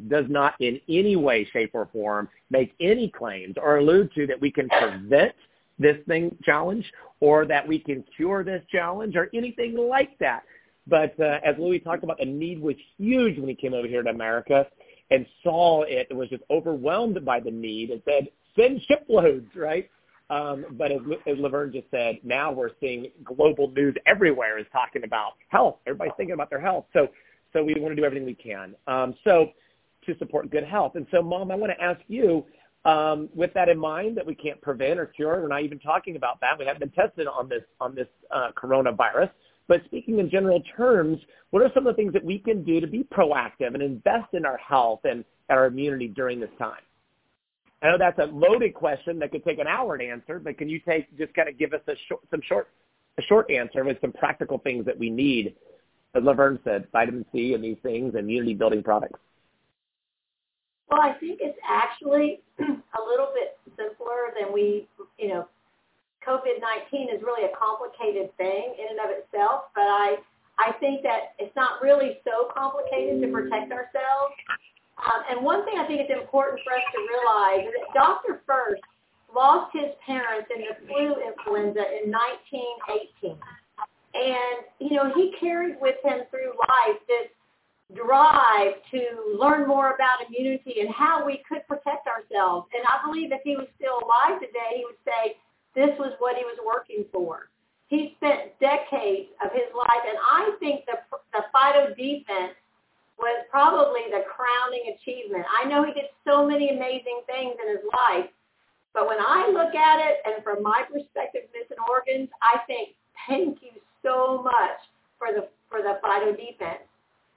[0.08, 4.38] does not in any way, shape, or form make any claims or allude to that
[4.38, 5.32] we can prevent
[5.78, 6.84] this thing challenge
[7.20, 10.42] or that we can cure this challenge or anything like that.
[10.86, 14.02] But uh, as Louis talked about, the need was huge when he came over here
[14.02, 14.66] to America
[15.10, 19.90] and saw it, and was just overwhelmed by the need and said, send shiploads, right?
[20.30, 25.02] Um, but as, as Laverne just said, now we're seeing global news everywhere is talking
[25.02, 25.78] about health.
[25.86, 26.86] Everybody's thinking about their health.
[26.92, 27.08] So,
[27.52, 28.76] so we want to do everything we can.
[28.86, 29.50] Um, so
[30.06, 30.92] to support good health.
[30.94, 32.44] And so, Mom, I want to ask you,
[32.84, 35.42] um, with that in mind, that we can't prevent or cure.
[35.42, 36.58] We're not even talking about that.
[36.58, 39.30] We haven't been tested on this on this uh, coronavirus.
[39.70, 42.80] But speaking in general terms, what are some of the things that we can do
[42.80, 46.82] to be proactive and invest in our health and our immunity during this time?
[47.80, 50.68] I know that's a loaded question that could take an hour to answer, but can
[50.68, 52.66] you take just kind of give us a short, some short,
[53.16, 55.54] a short answer with some practical things that we need,
[56.16, 59.20] as Laverne said, vitamin C and these things, immunity building products?
[60.90, 65.46] Well, I think it's actually a little bit simpler than we, you know,
[66.26, 70.16] COVID-19 is really a complicated thing in and of itself, but I,
[70.58, 74.36] I think that it's not really so complicated to protect ourselves.
[75.00, 78.42] Um, and one thing I think is important for us to realize is that Dr.
[78.44, 78.82] Furst
[79.34, 83.38] lost his parents in the flu influenza in 1918.
[84.12, 87.30] And, you know, he carried with him through life this
[87.94, 89.00] drive to
[89.38, 92.68] learn more about immunity and how we could protect ourselves.
[92.74, 95.38] And I believe if he was still alive today, he would say,
[95.74, 97.48] this was what he was working for.
[97.88, 100.98] He spent decades of his life, and I think the,
[101.32, 102.54] the Phyto Defense
[103.18, 105.44] was probably the crowning achievement.
[105.50, 108.30] I know he did so many amazing things in his life,
[108.94, 112.96] but when I look at it, and from my perspective, missing organs, I think,
[113.28, 114.80] thank you so much
[115.18, 116.82] for the for the Phyto Defense.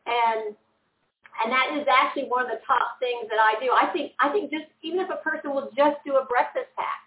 [0.05, 0.55] And
[1.41, 3.69] and that is actually one of the top things that I do.
[3.73, 7.02] I think I think just even if a person will just do a breakfast pack,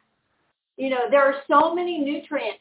[0.77, 2.61] you know, there are so many nutrients.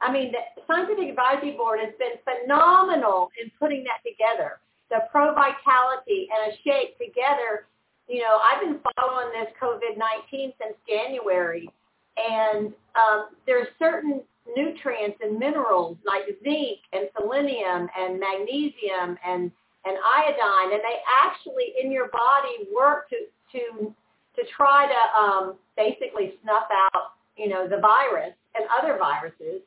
[0.00, 4.60] I mean, the Scientific Advisory Board has been phenomenal in putting that together.
[4.90, 7.66] The Pro Vitality and a shake together.
[8.08, 11.68] You know, I've been following this COVID-19 since January,
[12.16, 14.22] and um, there's certain
[14.54, 19.50] nutrients and minerals like zinc and selenium and magnesium and
[19.86, 23.16] and iodine, and they actually in your body work to
[23.52, 23.94] to
[24.36, 29.62] to try to um, basically snuff out you know, the virus and other viruses.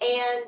[0.00, 0.46] And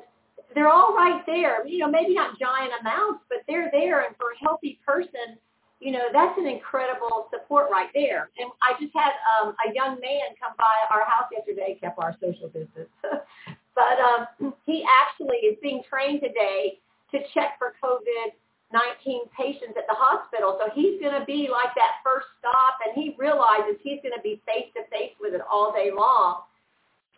[0.53, 1.65] they're all right there.
[1.67, 4.05] You know, maybe not giant amounts, but they're there.
[4.05, 5.37] And for a healthy person,
[5.79, 8.29] you know, that's an incredible support right there.
[8.37, 12.15] And I just had um, a young man come by our house yesterday, kept our
[12.21, 12.89] social distance.
[13.75, 16.79] but um, he actually is being trained today
[17.11, 20.57] to check for COVID-19 patients at the hospital.
[20.63, 24.23] So he's going to be like that first stop, and he realizes he's going to
[24.23, 26.47] be face to face with it all day long.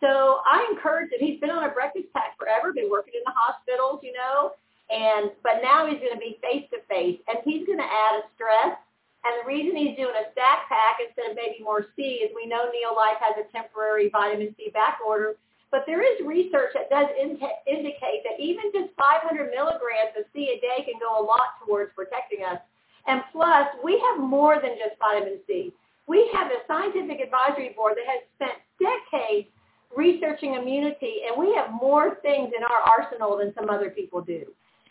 [0.00, 1.18] So I encourage him.
[1.18, 4.54] He's been on a breakfast pack forever, been working in the hospitals, you know,
[4.90, 8.22] and but now he's going to be face to face, and he's going to add
[8.22, 8.78] a stress.
[9.26, 12.46] And the reason he's doing a stack pack instead of maybe more C is we
[12.46, 15.34] know Neolife has a temporary vitamin C back order,
[15.74, 20.54] but there is research that does in- indicate that even just 500 milligrams of C
[20.54, 22.62] a day can go a lot towards protecting us.
[23.10, 25.74] And plus, we have more than just vitamin C.
[26.06, 29.50] We have a scientific advisory board that has spent decades
[29.96, 34.44] researching immunity, and we have more things in our arsenal than some other people do.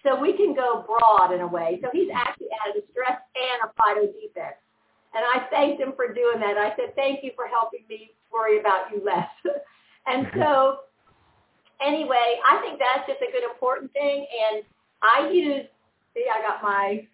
[0.04, 1.80] So we can go broad in a way.
[1.82, 4.56] So he's actually added a stress and a phyto defense.
[5.14, 6.58] And I thanked him for doing that.
[6.58, 9.30] I said, thank you for helping me worry about you less.
[10.08, 10.80] and so
[11.82, 14.26] anyway, I think that's just a good important thing.
[14.28, 14.64] And
[15.02, 15.66] I use,
[16.14, 17.08] see, I got my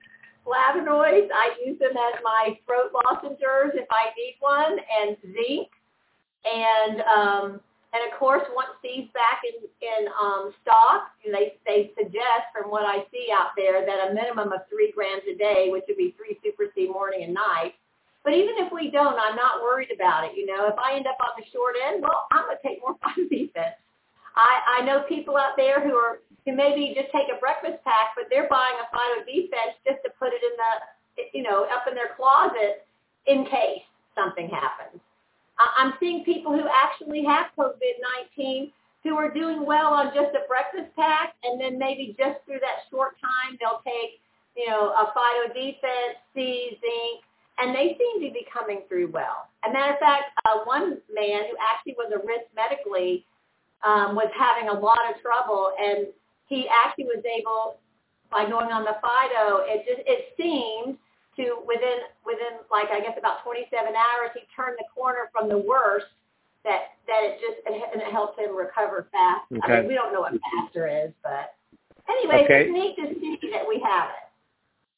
[0.46, 1.30] flavonoids.
[1.34, 5.69] I use them as my throat lozenges if I need one, and zinc.
[6.46, 7.62] And um,
[7.93, 12.89] and of course, once these back in, in um, stock, they, they suggest from what
[12.89, 16.17] I see out there that a minimum of three grams a day, which would be
[16.17, 17.77] three Super C morning and night.
[18.25, 20.34] But even if we don't, I'm not worried about it.
[20.34, 22.82] You know, if I end up on the short end, well, I'm going to take
[22.82, 23.77] more Phyto Defense.
[24.36, 28.17] I, I know people out there who are who maybe just take a breakfast pack,
[28.17, 31.86] but they're buying a Phyto Defense just to put it in the, you know, up
[31.88, 32.84] in their closet
[33.27, 33.86] in case
[34.17, 34.99] something happens.
[35.78, 38.71] I'm seeing people who actually have COVID-19
[39.04, 42.88] who are doing well on just a breakfast pack, and then maybe just through that
[42.89, 44.21] short time, they'll take,
[44.56, 47.23] you know, a Phyto Defense, C, zinc,
[47.60, 49.49] and they seem to be coming through well.
[49.63, 53.26] As a matter of fact, uh, one man who actually was a risk medically
[53.84, 56.08] um, was having a lot of trouble, and
[56.47, 57.78] he actually was able,
[58.32, 60.97] by going on the Phyto, it just it seemed
[61.38, 65.58] to within within like I guess about 27 hours, he turned the corner from the
[65.58, 66.08] worst.
[66.63, 69.52] That that it just and it helped him recover fast.
[69.52, 69.74] Okay.
[69.74, 71.56] I mean, we don't know what faster is, but
[72.08, 72.63] anyway, okay.
[72.63, 74.30] it's neat to see that we have it.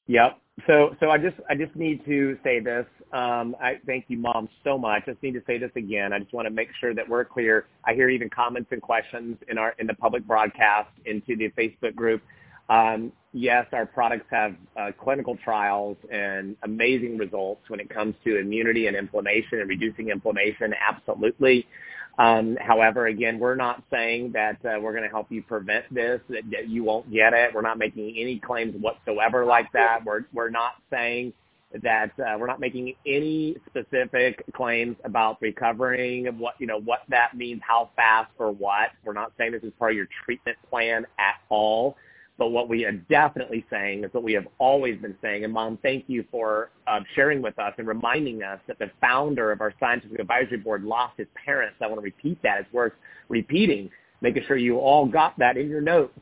[0.08, 0.40] Yep.
[0.68, 2.86] So so I just I just need to say this.
[3.12, 5.04] Um, I thank you, Mom, so much.
[5.08, 6.14] I just need to say this again.
[6.14, 7.66] I just want to make sure that we're clear.
[7.84, 11.96] I hear even comments and questions in our in the public broadcast into the Facebook
[11.96, 12.22] group.
[12.70, 18.40] Um, yes, our products have uh, clinical trials and amazing results when it comes to
[18.40, 20.74] immunity and inflammation and reducing inflammation.
[20.90, 21.68] Absolutely.
[22.18, 26.22] Um, however, again, we're not saying that uh, we're going to help you prevent this,
[26.30, 27.54] that, that you won't get it.
[27.54, 30.00] We're not making any claims whatsoever like that.
[30.06, 31.34] We're we're not saying
[31.84, 37.36] that uh, we're not making any specific claims about recovering, what you know, what that
[37.36, 38.92] means, how fast or what.
[39.04, 41.98] We're not saying this is part of your treatment plan at all.
[42.38, 45.46] But what we are definitely saying is what we have always been saying.
[45.46, 49.52] And Mom, thank you for uh, sharing with us and reminding us that the founder
[49.52, 51.78] of our scientific advisory board lost his parents.
[51.82, 52.60] I want to repeat that.
[52.60, 52.92] It's worth
[53.30, 56.18] repeating, making sure you all got that in your notes.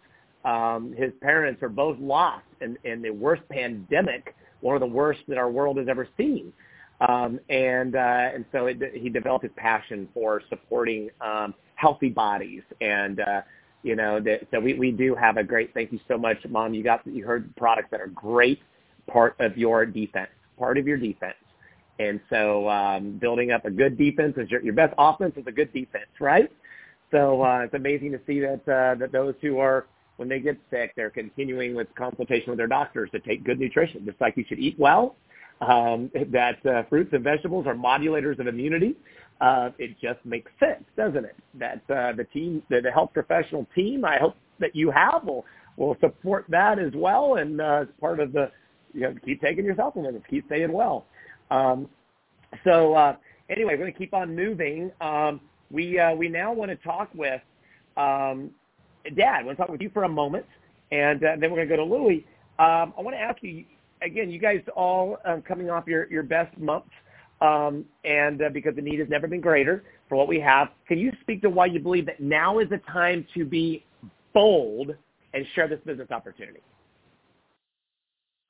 [0.45, 5.21] Um, his parents are both lost in, in the worst pandemic, one of the worst
[5.27, 6.53] that our world has ever seen.
[7.01, 12.61] Um, and uh, and so it, he developed his passion for supporting um, healthy bodies
[12.81, 13.41] and uh,
[13.83, 16.73] you know, that, so we, we do have a great, thank you so much, Mom.
[16.73, 18.61] You got, you heard products that are great
[19.07, 21.35] part of your defense, part of your defense.
[21.99, 25.51] And so um, building up a good defense is your, your best offense is a
[25.51, 26.51] good defense, right?
[27.11, 29.85] So uh, it's amazing to see that uh, that those who are
[30.17, 34.05] when they get sick, they're continuing with consultation with their doctors to take good nutrition,
[34.05, 35.15] just like you should eat well.
[35.67, 38.95] Um, that uh, fruits and vegetables are modulators of immunity
[39.43, 41.35] uh, it just makes sense, doesn't it?
[41.55, 45.45] That uh, the team, the, the health professional team, I hope that you have will
[45.75, 48.51] will support that as well, and uh, as part of the,
[48.93, 51.07] you know, keep taking your supplements, keep staying well.
[51.51, 51.89] Um,
[52.63, 53.15] so uh,
[53.49, 54.91] anyway, we're going to keep on moving.
[55.01, 57.41] Um, we uh, we now want to talk with
[57.97, 58.51] um,
[59.15, 59.39] Dad.
[59.41, 60.45] I want to talk with you for a moment,
[60.91, 62.25] and uh, then we're going to go to Louie.
[62.59, 63.65] Um, I want to ask you
[64.03, 64.29] again.
[64.29, 66.89] You guys all um, coming off your your best months
[67.41, 70.69] um, and uh, because the need has never been greater for what we have.
[70.87, 73.83] Can you speak to why you believe that now is the time to be
[74.33, 74.91] bold
[75.33, 76.59] and share this business opportunity?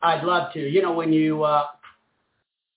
[0.01, 0.59] I'd love to.
[0.59, 1.67] You know, when you uh,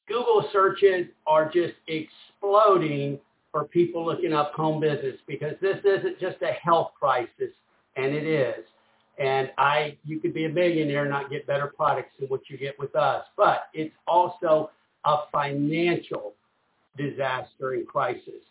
[0.09, 3.19] Google searches are just exploding
[3.51, 7.53] for people looking up home business because this isn't just a health crisis,
[7.97, 8.65] and it is.
[9.19, 12.59] And I, you could be a millionaire and not get better products than what you
[12.59, 14.71] get with us, but it's also
[15.05, 16.35] a financial
[16.97, 18.43] disaster and crisis.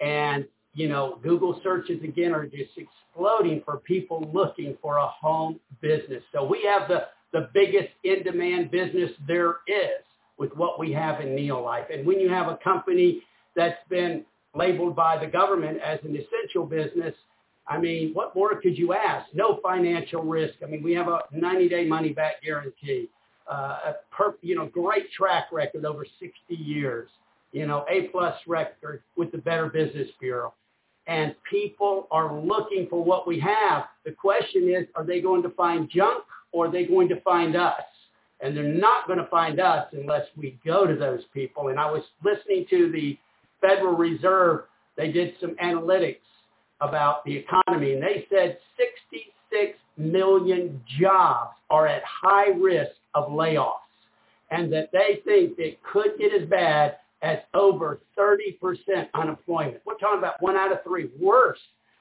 [0.00, 5.58] And you know, Google searches again are just exploding for people looking for a home
[5.80, 6.22] business.
[6.32, 10.04] So we have the, the biggest in-demand business there is
[10.38, 11.92] with what we have in Neolife.
[11.92, 13.22] And when you have a company
[13.56, 17.14] that's been labeled by the government as an essential business,
[17.68, 19.26] I mean, what more could you ask?
[19.34, 20.54] No financial risk.
[20.62, 23.08] I mean, we have a 90-day money-back guarantee,
[23.50, 23.54] uh,
[23.86, 27.10] a per, you know, great track record over 60 years,
[27.52, 30.54] you know, A-plus record with the Better Business Bureau.
[31.06, 33.84] And people are looking for what we have.
[34.04, 37.54] The question is, are they going to find junk or are they going to find
[37.56, 37.82] us?
[38.40, 41.68] And they're not going to find us unless we go to those people.
[41.68, 43.18] And I was listening to the
[43.60, 44.64] Federal Reserve.
[44.96, 46.18] They did some analytics
[46.80, 53.74] about the economy, and they said 66 million jobs are at high risk of layoffs,
[54.50, 59.80] and that they think it could get as bad as over 30% unemployment.
[59.84, 61.58] We're talking about one out of three, worse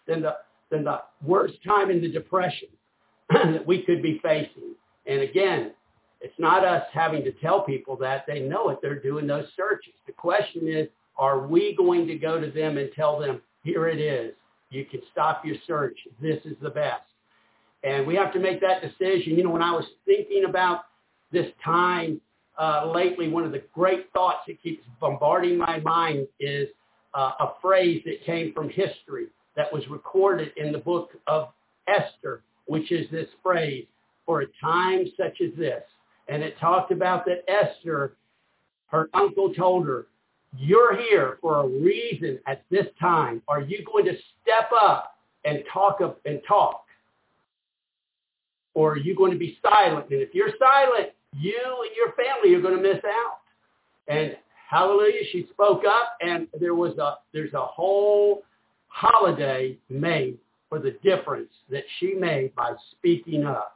[0.07, 0.37] than the
[0.69, 2.67] than the worst time in the depression
[3.29, 4.75] that we could be facing.
[5.05, 5.71] And again,
[6.19, 8.79] it's not us having to tell people that they know it.
[8.81, 9.93] They're doing those searches.
[10.05, 13.99] The question is, are we going to go to them and tell them, here it
[13.99, 14.33] is.
[14.69, 15.97] You can stop your search.
[16.21, 17.03] This is the best.
[17.83, 19.35] And we have to make that decision.
[19.35, 20.85] You know, when I was thinking about
[21.31, 22.19] this time
[22.59, 26.67] uh, lately, one of the great thoughts that keeps bombarding my mind is
[27.13, 31.49] uh, a phrase that came from history that was recorded in the book of
[31.87, 33.85] Esther, which is this phrase,
[34.25, 35.83] for a time such as this.
[36.27, 38.17] And it talked about that Esther,
[38.87, 40.07] her uncle told her,
[40.57, 43.41] you're here for a reason at this time.
[43.47, 45.15] Are you going to step up
[45.45, 46.83] and talk up and talk?
[48.73, 50.09] Or are you going to be silent?
[50.11, 53.39] And if you're silent, you and your family are going to miss out.
[54.07, 54.37] And
[54.69, 58.43] hallelujah, she spoke up and there was a there's a whole
[58.87, 60.37] holiday made
[60.69, 63.75] for the difference that she made by speaking up.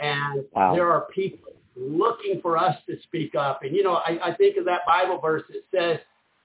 [0.00, 0.74] And wow.
[0.74, 3.62] there are people looking for us to speak up.
[3.62, 5.98] And, you know, I, I think of that Bible verse that says,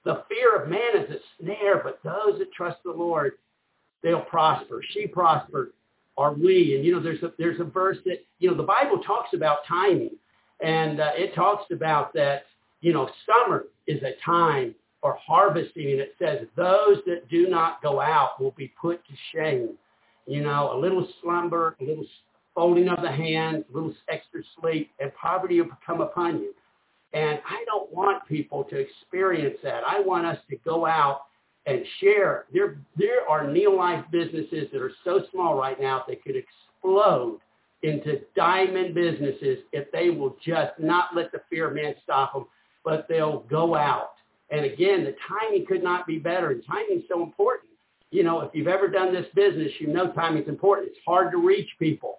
[0.04, 3.32] the fear of man is a snare, but those that trust the Lord,
[4.02, 4.80] they'll prosper.
[4.92, 5.72] She prospered.
[6.16, 6.74] Are we?
[6.76, 9.58] And, you know, there's a, there's a verse that, you know, the Bible talks about
[9.68, 10.10] timing.
[10.60, 12.46] And uh, it talks about that,
[12.80, 15.92] you know, summer is a time for harvesting.
[15.92, 19.70] And it says, those that do not go out will be put to shame.
[20.26, 22.06] You know, a little slumber, a little
[22.58, 26.52] folding of the hands, a little extra sleep, and poverty will come upon you.
[27.12, 29.84] And I don't want people to experience that.
[29.86, 31.20] I want us to go out
[31.66, 32.46] and share.
[32.52, 37.38] There, there are Neolife businesses that are so small right now they could explode
[37.84, 42.46] into diamond businesses if they will just not let the fear of man stop them,
[42.84, 44.14] but they'll go out.
[44.50, 46.50] And again, the timing could not be better.
[46.50, 47.70] And timing is so important.
[48.10, 50.88] You know, if you've ever done this business, you know timing is important.
[50.88, 52.18] It's hard to reach people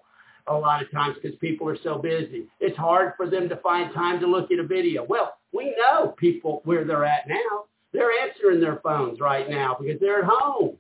[0.50, 2.48] a lot of times because people are so busy.
[2.60, 5.04] It's hard for them to find time to look at a video.
[5.04, 7.66] Well, we know people where they're at now.
[7.94, 10.78] They're answering their phones right now because they're at home,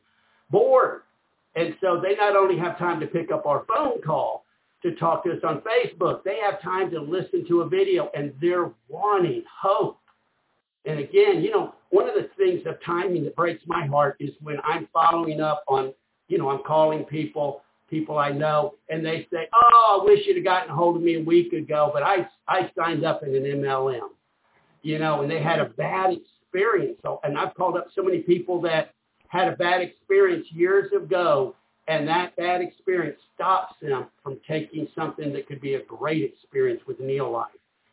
[0.50, 1.02] bored.
[1.56, 4.46] And so they not only have time to pick up our phone call
[4.84, 8.34] to talk to us on Facebook, they have time to listen to a video and
[8.40, 10.00] they're wanting hope.
[10.86, 14.32] And again, you know, one of the things of timing that breaks my heart is
[14.42, 15.94] when I'm following up on,
[16.28, 20.38] you know, I'm calling people people I know, and they say, "Oh, I wish you'd
[20.38, 23.36] have gotten a hold of me a week ago, but I I signed up in
[23.36, 24.10] an MLM,
[24.82, 26.98] you know, and they had a bad experience.
[27.04, 28.94] So, and I've called up so many people that
[29.28, 31.56] had a bad experience years ago,
[31.88, 36.82] and that bad experience stops them from taking something that could be a great experience
[36.88, 37.48] with Neolife.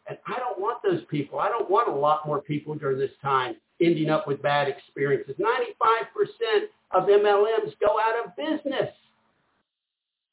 [0.08, 1.38] And I don't want those people.
[1.38, 5.34] I don't want a lot more people during this time ending up with bad experiences.
[5.38, 8.90] 95% of MLMs go out of business.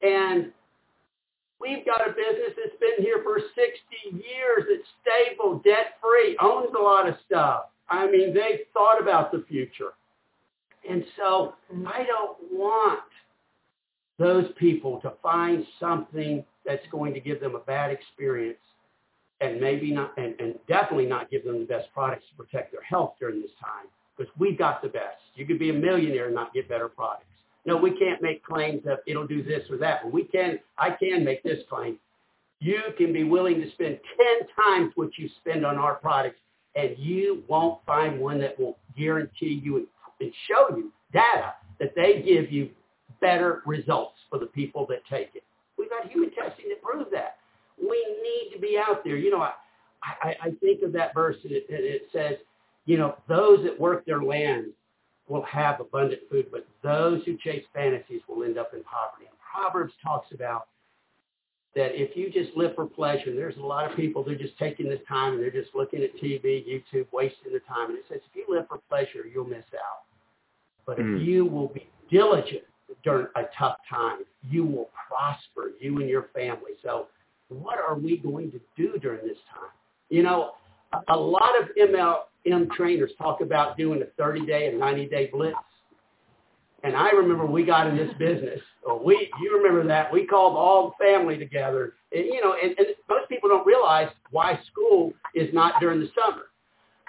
[0.03, 0.51] And
[1.59, 3.55] we've got a business that's been here for 60
[4.11, 4.65] years.
[4.67, 7.65] It's stable, debt-free, owns a lot of stuff.
[7.89, 9.93] I mean, they've thought about the future.
[10.89, 11.53] And so
[11.87, 12.99] I don't want
[14.19, 18.57] those people to find something that's going to give them a bad experience
[19.41, 22.83] and maybe not, and, and definitely not give them the best products to protect their
[22.83, 25.21] health during this time because we've got the best.
[25.35, 27.25] You could be a millionaire and not get better products.
[27.65, 30.01] No, we can't make claims that it'll do this or that.
[30.03, 31.97] But we can, I can make this claim.
[32.59, 33.99] You can be willing to spend
[34.39, 36.39] 10 times what you spend on our products,
[36.75, 39.87] and you won't find one that will guarantee you
[40.19, 42.69] and show you data that they give you
[43.21, 45.43] better results for the people that take it.
[45.77, 47.37] We've got human testing to prove that.
[47.79, 49.17] We need to be out there.
[49.17, 49.53] You know, I,
[50.03, 52.37] I, I think of that verse, and it, it says,
[52.85, 54.67] you know, those that work their land
[55.27, 59.25] will have abundant food, but those who chase fantasies will end up in poverty.
[59.27, 60.67] And Proverbs talks about
[61.75, 64.57] that if you just live for pleasure, there's a lot of people that are just
[64.59, 67.89] taking this time and they're just looking at TV, YouTube, wasting their time.
[67.89, 70.03] And it says if you live for pleasure, you'll miss out.
[70.85, 71.21] But mm.
[71.21, 72.63] if you will be diligent
[73.03, 74.19] during a tough time,
[74.49, 76.73] you will prosper, you and your family.
[76.83, 77.07] So
[77.49, 79.71] what are we going to do during this time?
[80.09, 80.51] You know,
[81.07, 85.55] a, lot of MLM trainers talk about doing a 30-day and 90-day blitz.
[86.83, 88.59] And I remember we got in this business.
[88.85, 91.93] Or we, you remember that we called all the family together.
[92.11, 96.09] And, you know, and, and most people don't realize why school is not during the
[96.13, 96.43] summer.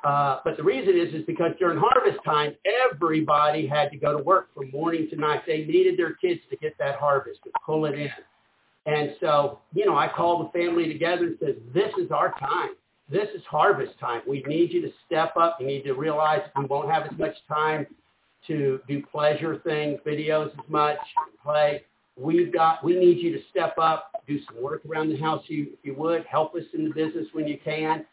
[0.05, 2.55] Uh, but the reason is, is because during harvest time,
[2.93, 5.43] everybody had to go to work from morning to night.
[5.47, 8.11] They needed their kids to get that harvest, to pull it in.
[8.87, 12.75] And so, you know, I called the family together and said, this is our time.
[13.11, 14.23] This is harvest time.
[14.27, 15.59] We need you to step up.
[15.61, 17.87] You need to realize we won't have as much time
[18.47, 20.99] to do pleasure things, videos as much,
[21.43, 21.83] play.
[22.17, 25.69] We've got, we need you to step up, do some work around the house if
[25.83, 28.07] you would, help us in the business when you can.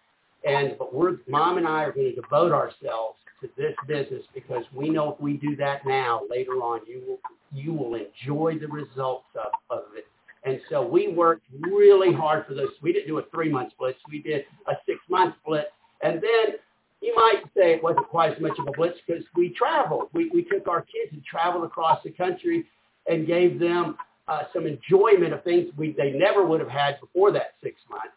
[0.43, 4.63] And, but we're, mom and I are going to devote ourselves to this business because
[4.73, 7.19] we know if we do that now, later on, you will,
[7.53, 10.05] you will enjoy the results of, of it.
[10.43, 12.69] And so we worked really hard for those.
[12.81, 13.95] We didn't do a three-month split.
[14.09, 15.67] We did a six-month split.
[16.01, 16.55] And then
[17.01, 20.09] you might say it wasn't quite as much of a blitz because we traveled.
[20.13, 22.65] We, we took our kids and traveled across the country
[23.07, 27.31] and gave them uh, some enjoyment of things we, they never would have had before
[27.31, 28.15] that six months,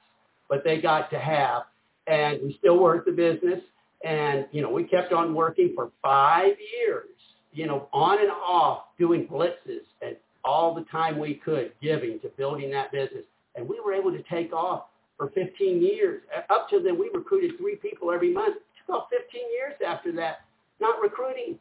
[0.49, 1.62] but they got to have.
[2.07, 3.61] And we still worked the business.
[4.05, 7.09] And, you know, we kept on working for five years,
[7.53, 12.28] you know, on and off doing blitzes and all the time we could giving to
[12.36, 13.24] building that business.
[13.57, 14.86] And we were able to take off
[15.16, 16.22] for 15 years.
[16.51, 18.57] Up to then, we recruited three people every month
[18.88, 20.45] about 15 years after that,
[20.80, 21.59] not recruiting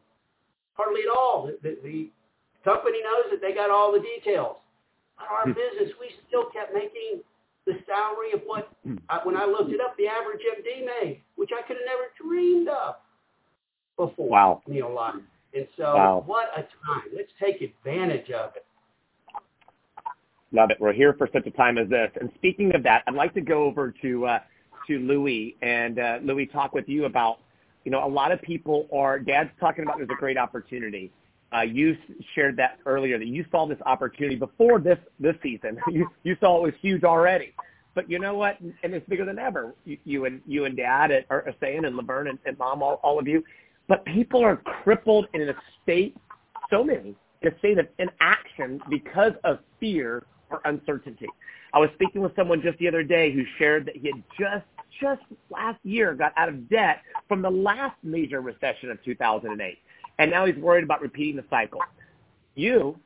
[0.74, 1.46] hardly at all.
[1.46, 2.10] The, the, the
[2.64, 4.56] company knows that they got all the details.
[5.16, 5.52] But our hmm.
[5.52, 7.22] business, we still kept making
[7.66, 8.96] the salary of what, hmm.
[9.08, 12.12] I, when I looked it up, the average MD made, which I could have never
[12.20, 12.96] dreamed of
[13.96, 14.28] before.
[14.28, 14.62] Wow.
[14.68, 15.22] Neolife.
[15.54, 16.22] And so wow.
[16.26, 17.08] what a time.
[17.14, 18.63] Let's take advantage of it.
[20.54, 20.76] Love it.
[20.80, 22.12] We're here for such a time as this.
[22.20, 24.38] And speaking of that, I'd like to go over to uh,
[24.86, 26.18] to Louis and uh,
[26.52, 27.40] talk with you about,
[27.84, 31.10] you know, a lot of people are, Dad's talking about there's a great opportunity.
[31.52, 31.96] Uh, you
[32.34, 35.76] shared that earlier that you saw this opportunity before this this season.
[35.90, 37.52] you you saw it was huge already.
[37.96, 38.60] But you know what?
[38.60, 39.74] And it's bigger than ever.
[39.84, 43.18] You, you and you and Dad are, saying, and La-Verne and, and Mom, all, all
[43.18, 43.42] of you.
[43.88, 46.16] But people are crippled in a state,
[46.70, 50.24] so many, a state of inaction because of fear
[50.54, 51.28] or uncertainty.
[51.72, 54.64] I was speaking with someone just the other day who shared that he had just
[55.00, 59.78] just last year got out of debt from the last major recession of 2008.
[60.20, 61.80] And now he's worried about repeating the cycle.
[62.54, 62.96] You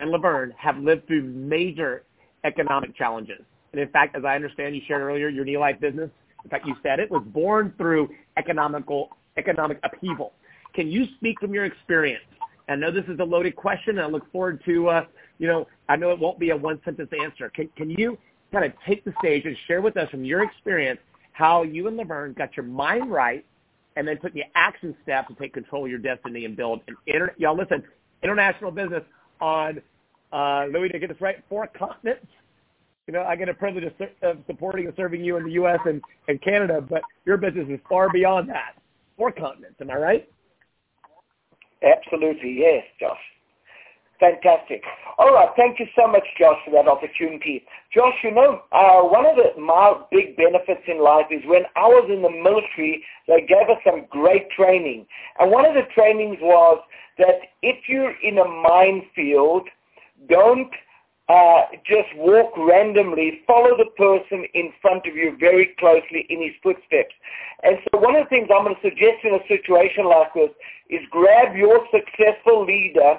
[0.00, 2.02] and La-Verne have lived through major
[2.42, 3.40] economic challenges.
[3.72, 6.10] And in fact, as I understand you shared earlier, your Neolife business,
[6.42, 10.32] in fact, you said it was born through economical, economic upheaval.
[10.74, 12.24] Can you speak from your experience?
[12.68, 15.04] I know this is a loaded question, and I look forward to, uh,
[15.38, 17.50] you know, I know it won't be a one-sentence answer.
[17.50, 18.18] Can, can you
[18.52, 21.00] kind of take the stage and share with us from your experience
[21.32, 23.44] how you and La-Verne got your mind right
[23.96, 26.96] and then took the action steps to take control of your destiny and build an
[27.06, 27.82] inter- y'all listen
[28.22, 29.02] international business
[29.40, 29.80] on
[30.32, 32.26] uh, Louis to get this right four continents.
[33.06, 35.78] You know, I get a privilege of, of supporting and serving you in the U.S.
[35.86, 38.74] and, and Canada, but your business is far beyond that.
[39.16, 40.28] Four continents, am I right?
[41.82, 43.16] Absolutely, yes, Josh.
[44.20, 44.82] Fantastic.
[45.16, 45.48] All right.
[45.56, 47.64] Thank you so much, Josh, for that opportunity.
[47.94, 51.86] Josh, you know, uh, one of the, my big benefits in life is when I
[51.86, 55.06] was in the military, they gave us some great training.
[55.38, 56.82] And one of the trainings was
[57.18, 59.68] that if you're in a minefield,
[60.28, 60.70] don't
[61.28, 66.54] uh, just walk randomly, follow the person in front of you very closely in his
[66.62, 67.14] footsteps.
[67.62, 70.50] And so one of the things I'm going to suggest in a situation like this
[70.88, 73.18] is grab your successful leader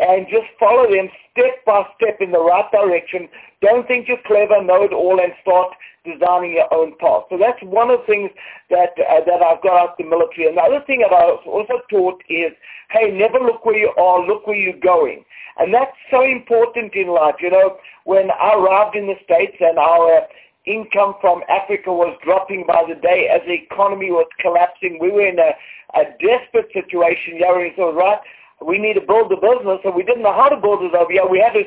[0.00, 3.28] and just follow them step by step in the right direction.
[3.60, 5.72] Don't think you're clever, know it all, and start
[6.04, 7.24] designing your own path.
[7.28, 8.30] So that's one of the things
[8.70, 10.48] that uh, that I've got out of the military.
[10.48, 12.52] And the other thing that I was also taught is,
[12.90, 15.24] hey, never look where you are, look where you're going.
[15.58, 17.36] And that's so important in life.
[17.40, 20.26] You know, when I arrived in the States and our
[20.66, 25.26] income from Africa was dropping by the day as the economy was collapsing, we were
[25.26, 25.52] in a,
[25.98, 27.36] a desperate situation.
[27.36, 28.20] Yeah, so right,
[28.64, 31.10] we need to build the business, and we didn't know how to build it over
[31.10, 31.26] here.
[31.26, 31.64] We had to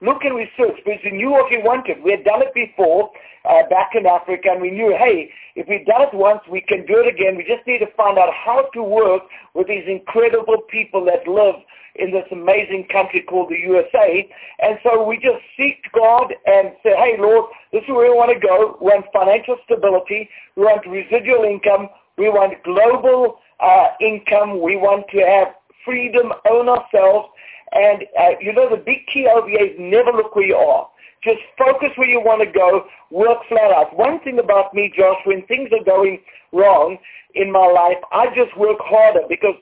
[0.00, 2.02] look and research because we knew what we wanted.
[2.02, 3.10] We had done it before
[3.44, 6.86] uh, back in Africa, and we knew, hey, if we've done it once, we can
[6.86, 7.36] do it again.
[7.36, 9.22] We just need to find out how to work
[9.54, 11.56] with these incredible people that live
[11.96, 14.28] in this amazing country called the USA.
[14.60, 18.32] And so we just seek God and say, hey, Lord, this is where we want
[18.32, 18.76] to go.
[18.80, 20.28] We want financial stability.
[20.56, 21.88] We want residual income.
[22.16, 24.60] We want global uh, income.
[24.60, 25.48] We want to have
[25.88, 27.28] freedom, own ourselves.
[27.72, 30.88] And, uh, you know, the big key here is never look where you are.
[31.24, 33.96] Just focus where you want to go, work flat out.
[33.96, 36.20] One thing about me, Josh, when things are going
[36.52, 36.98] wrong
[37.34, 39.56] in my life, I just work harder because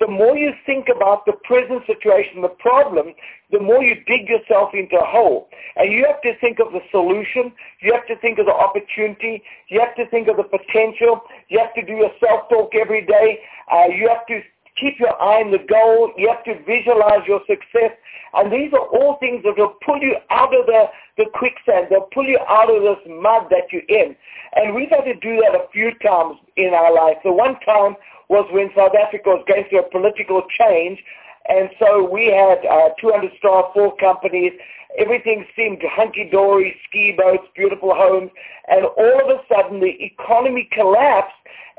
[0.00, 3.14] the more you think about the present situation, the problem,
[3.52, 5.48] the more you dig yourself into a hole.
[5.76, 7.52] And you have to think of the solution.
[7.80, 9.42] You have to think of the opportunity.
[9.68, 11.22] You have to think of the potential.
[11.48, 13.40] You have to do your self-talk every day.
[13.72, 14.42] Uh, you have to
[14.76, 16.12] keep your eye on the goal.
[16.16, 17.92] You have to visualize your success.
[18.34, 21.86] And these are all things that will pull you out of the, the quicksand.
[21.90, 24.16] They'll pull you out of this mud that you're in.
[24.56, 27.18] And we've had to do that a few times in our life.
[27.22, 27.96] The one time
[28.28, 31.02] was when South Africa was going through a political change.
[31.48, 34.52] And so we had uh, 200 star, four companies.
[34.98, 38.30] Everything seemed hunky-dory, ski boats, beautiful homes.
[38.68, 41.34] And all of a sudden the economy collapsed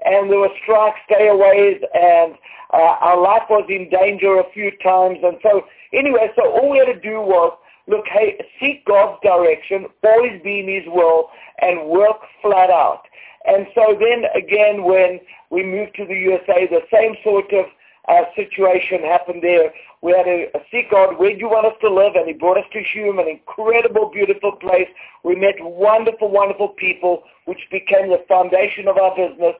[0.05, 2.35] and there were strikes, stayaways, and
[2.73, 5.19] uh, our life was in danger a few times.
[5.23, 7.57] And so anyway, so all we had to do was
[7.87, 11.29] look, hey, seek God's direction, always be in his will,
[11.61, 13.03] and work flat out.
[13.45, 15.19] And so then again, when
[15.51, 17.65] we moved to the USA, the same sort of
[18.07, 19.73] uh, situation happened there.
[20.01, 22.13] We had to seek God, where do you want us to live?
[22.15, 24.87] And he brought us to Hume, an incredible, beautiful place.
[25.23, 29.55] We met wonderful, wonderful people, which became the foundation of our business.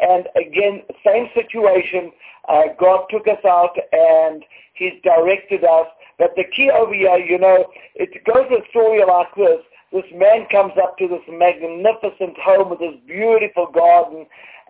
[0.00, 2.12] And again, same situation.
[2.48, 4.42] Uh, God took us out and
[4.72, 5.86] he's directed us.
[6.18, 9.60] But the key over here, you know, it goes a story like this.
[9.92, 14.26] This man comes up to this magnificent home with this beautiful garden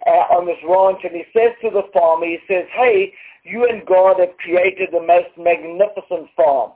[0.06, 3.12] uh, on this ranch and he says to the farmer, he says, hey,
[3.44, 6.72] you and God have created the most magnificent farm.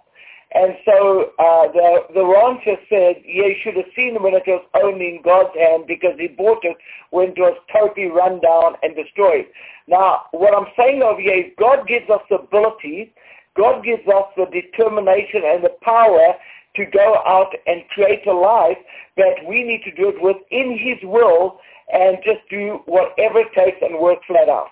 [0.55, 4.65] And so uh, the, the rancher said, yeah, you should have seen when it was
[4.75, 6.77] only in God's hand because he bought it
[7.11, 9.47] when it was totally run down and destroyed.
[9.89, 13.13] Now, what I'm saying over here is God gives us the ability,
[13.57, 16.35] God gives us the determination and the power
[16.77, 18.79] to go out and create a life,
[19.17, 21.61] but we need to do it within his will
[21.93, 24.71] and just do whatever it takes and work flat out.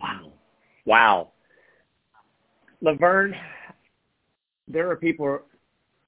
[0.00, 0.32] Wow.
[0.84, 1.28] Wow.
[2.80, 3.34] La-Verne,
[4.68, 5.40] there are people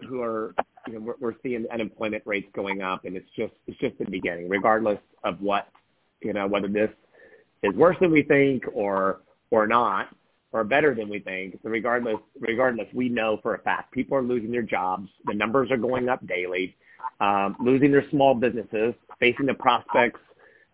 [0.09, 0.55] who are,
[0.87, 4.05] you know, we're, we're seeing unemployment rates going up and it's just, it's just the
[4.07, 5.69] beginning, regardless of what,
[6.23, 6.91] you know, whether this
[7.63, 9.21] is worse than we think or,
[9.51, 10.15] or not
[10.53, 11.59] or better than we think.
[11.63, 15.09] So regardless, regardless, we know for a fact people are losing their jobs.
[15.27, 16.77] The numbers are going up daily,
[17.21, 20.21] um, losing their small businesses, facing the prospects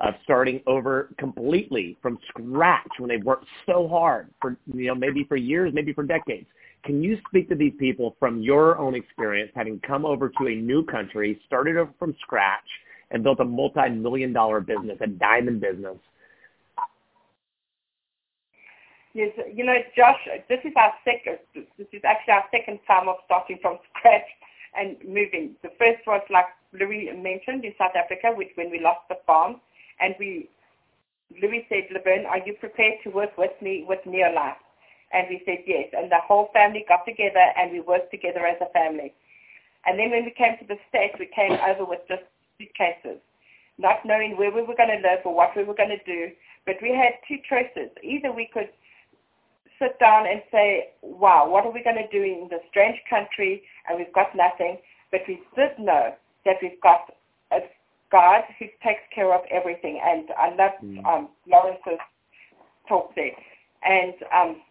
[0.01, 5.25] of starting over completely from scratch when they've worked so hard for, you know, maybe
[5.25, 6.47] for years, maybe for decades.
[6.85, 10.55] Can you speak to these people from your own experience, having come over to a
[10.55, 12.69] new country, started over from scratch,
[13.11, 15.97] and built a multi-million dollar business, a diamond business?
[19.17, 23.17] Yes, you know, Josh, this is our second, this is actually our second time of
[23.25, 24.29] starting from scratch
[24.77, 25.57] and moving.
[25.63, 26.45] The first was like
[26.79, 29.63] Louis mentioned in South Africa, which when we lost the farm,
[30.01, 30.51] and we,
[31.41, 34.61] Louis said, La-Verne, are you prepared to work with me with Neolife?
[35.15, 38.61] And we said yes, and the whole family got together and we worked together as
[38.61, 39.15] a family.
[39.87, 42.25] And then when we came to the States, we came over with just
[42.59, 43.17] suitcases,
[43.79, 46.33] not knowing where we were going to live or what we were going to do.
[46.67, 47.89] But we had two choices.
[48.03, 48.69] Either we could
[49.79, 53.63] sit down and say, wow, what are we going to do in this strange country
[53.89, 54.79] and we've got nothing.
[55.11, 56.15] But we did know
[56.45, 57.15] that we've got
[57.53, 57.61] a
[58.11, 60.01] God who takes care of everything.
[60.03, 61.05] And I love mm.
[61.05, 62.01] um, Lawrence's
[62.89, 63.33] talk there.
[63.85, 64.63] And um,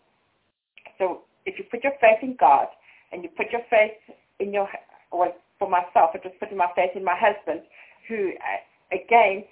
[0.97, 2.67] so if you put your faith in God
[3.11, 3.93] and you put your faith
[4.39, 4.67] in your,
[5.11, 7.61] well, for myself, I just put my faith in my husband,
[8.07, 9.43] who, uh, again,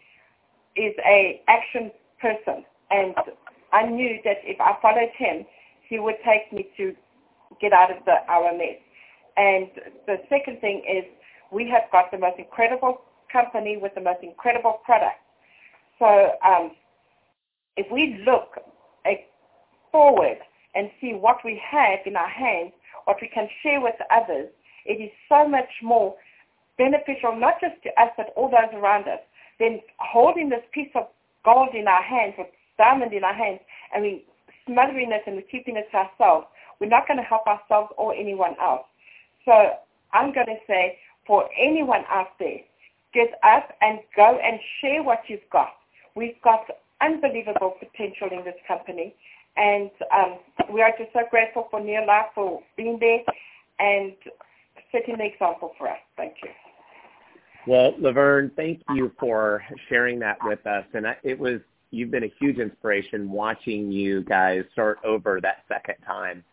[0.75, 2.65] is a action person.
[2.91, 3.15] And
[3.73, 5.45] I knew that if I followed him,
[5.89, 6.93] he would take me to
[7.59, 8.79] get out of the, our mess.
[9.35, 9.67] And
[10.07, 11.03] the second thing is
[11.51, 13.01] we have got the most incredible
[13.31, 15.17] company with the most incredible product.
[15.99, 16.71] So um,
[17.75, 18.59] if we look
[19.91, 20.37] forward
[20.75, 22.73] and see what we have in our hands,
[23.05, 24.49] what we can share with others,
[24.85, 26.15] it is so much more
[26.77, 29.19] beneficial, not just to us, but all those around us,
[29.59, 31.07] than holding this piece of
[31.45, 32.47] gold in our hands with
[32.77, 33.59] diamond in our hands
[33.93, 34.19] and we're
[34.65, 36.47] smothering it and we're keeping it to ourselves,
[36.79, 38.85] we're not going to help ourselves or anyone else.
[39.45, 39.73] So
[40.13, 42.59] I'm going to say for anyone out there,
[43.13, 45.73] get up and go and share what you've got.
[46.15, 46.65] We've got
[47.01, 49.15] unbelievable potential in this company.
[49.55, 50.39] And um,
[50.73, 53.19] we are just so grateful for Life for being there
[53.79, 54.13] and
[54.91, 55.99] setting the example for us.
[56.17, 56.49] Thank you.
[57.65, 60.85] Well, La-Verne, thank you for sharing that with us.
[60.93, 61.61] And it was
[61.93, 66.43] you've been a huge inspiration watching you guys start over that second time.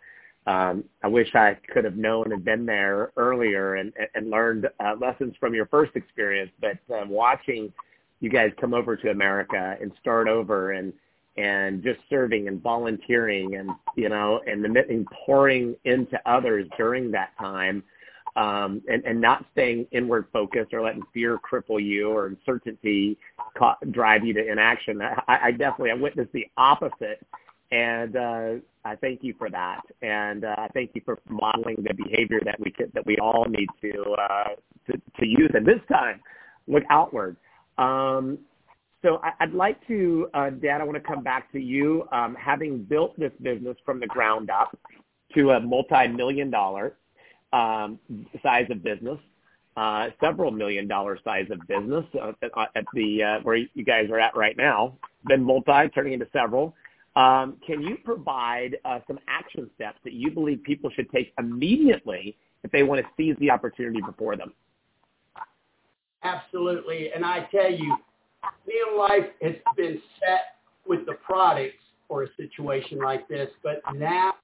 [0.47, 4.95] Um, I wish I could have known and been there earlier and, and learned uh,
[5.01, 6.51] lessons from your first experience.
[6.61, 7.73] But um, watching
[8.21, 10.93] you guys come over to America and start over and
[11.37, 17.11] and just serving and volunteering and you know and, the, and pouring into others during
[17.13, 17.83] that time
[18.37, 23.19] um, and, and not staying inward focused or letting fear cripple you or uncertainty
[23.57, 25.01] ca- drive you to inaction.
[25.03, 27.27] I, I definitely I witnessed the opposite,
[27.73, 28.53] and uh,
[28.85, 32.59] I thank you for that, and uh, I thank you for modeling the behavior that
[32.61, 34.49] we could, that we all need to, uh,
[34.87, 35.51] to to use.
[35.55, 36.21] And this time,
[36.67, 37.37] look outward.
[37.79, 38.39] Um,
[39.03, 42.07] so I, would like to, uh, Dad, I want to come back to you.
[42.13, 44.79] Um, having built this business from the ground up
[45.35, 46.97] to a multi-million dollar
[47.53, 47.99] um,
[48.43, 49.19] size of business,
[49.77, 52.33] uh, several million dollar size of business uh,
[52.75, 56.75] at the uh, where you guys are at right now, then multi turning into several.
[57.17, 62.37] Um, can you provide uh, some action steps that you believe people should take immediately
[62.63, 64.53] if they want to seize the opportunity before them?
[66.23, 67.97] Absolutely, and I tell you,
[68.69, 74.35] Neolife has been set with the products for a situation like this, but now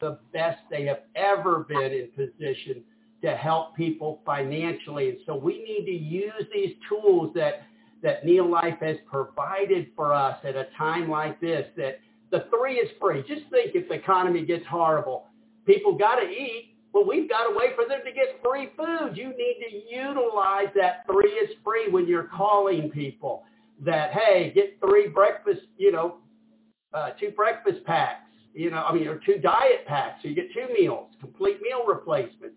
[0.00, 2.82] the best they have ever been in position
[3.22, 5.10] to help people financially.
[5.10, 7.62] And so we need to use these tools that
[8.02, 11.66] that Neolife has provided for us at a time like this.
[11.76, 11.98] That
[12.30, 13.24] the three is free.
[13.26, 15.26] Just think if the economy gets horrible,
[15.64, 16.74] people got to eat.
[16.92, 19.16] Well, we've got a way for them to get free food.
[19.16, 23.44] You need to utilize that three is free when you're calling people.
[23.84, 26.18] That hey, get three breakfast, you know,
[26.94, 28.25] uh, two breakfast packs
[28.56, 30.22] you know, I mean, or two diet packs.
[30.22, 32.56] So you get two meals, complete meal replacements.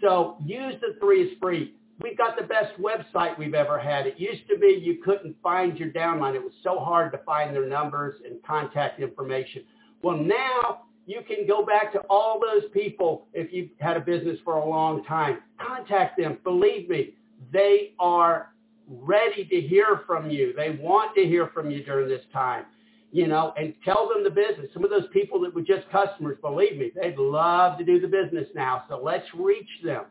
[0.00, 1.74] So use the three is free.
[2.00, 4.06] We've got the best website we've ever had.
[4.06, 6.34] It used to be you couldn't find your downline.
[6.34, 9.62] It was so hard to find their numbers and contact information.
[10.02, 14.38] Well, now you can go back to all those people if you've had a business
[14.44, 15.38] for a long time.
[15.58, 16.38] Contact them.
[16.44, 17.14] Believe me,
[17.52, 18.52] they are
[18.88, 20.52] ready to hear from you.
[20.54, 22.64] They want to hear from you during this time
[23.12, 24.68] you know, and tell them the business.
[24.74, 28.08] Some of those people that were just customers, believe me, they'd love to do the
[28.08, 28.84] business now.
[28.88, 30.04] So let's reach them.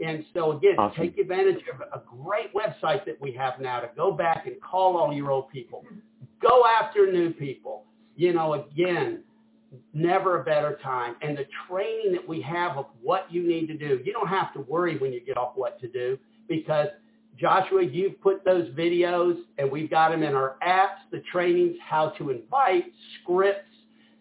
[0.00, 1.02] And so again, awesome.
[1.02, 4.96] take advantage of a great website that we have now to go back and call
[4.96, 5.84] all your old people.
[6.40, 7.84] Go after new people.
[8.14, 9.24] You know, again,
[9.92, 11.16] never a better time.
[11.20, 14.52] And the training that we have of what you need to do, you don't have
[14.54, 16.18] to worry when you get off what to do
[16.48, 16.88] because–
[17.38, 22.10] Joshua, you've put those videos and we've got them in our apps, the trainings, how
[22.18, 22.86] to invite,
[23.22, 23.70] scripts.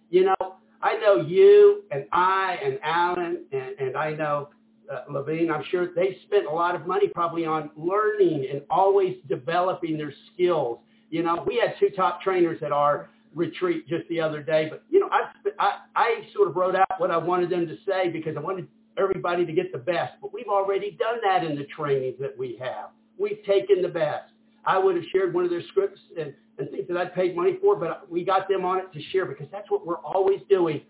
[0.10, 4.50] You know, I know you and I and Alan and, and I know
[4.92, 9.18] uh, Levine, I'm sure they spent a lot of money probably on learning and always
[9.28, 10.80] developing their skills.
[11.10, 14.84] You know, we had two top trainers at our retreat just the other day, but
[14.90, 18.10] you know, I, I, I sort of wrote out what I wanted them to say
[18.10, 21.66] because I wanted everybody to get the best, but we've already done that in the
[21.76, 22.90] trainings that we have.
[23.18, 24.32] We've taken the best.
[24.66, 27.58] I would have shared one of their scripts and, and things that I'd paid money
[27.62, 30.82] for, but we got them on it to share because that's what we're always doing.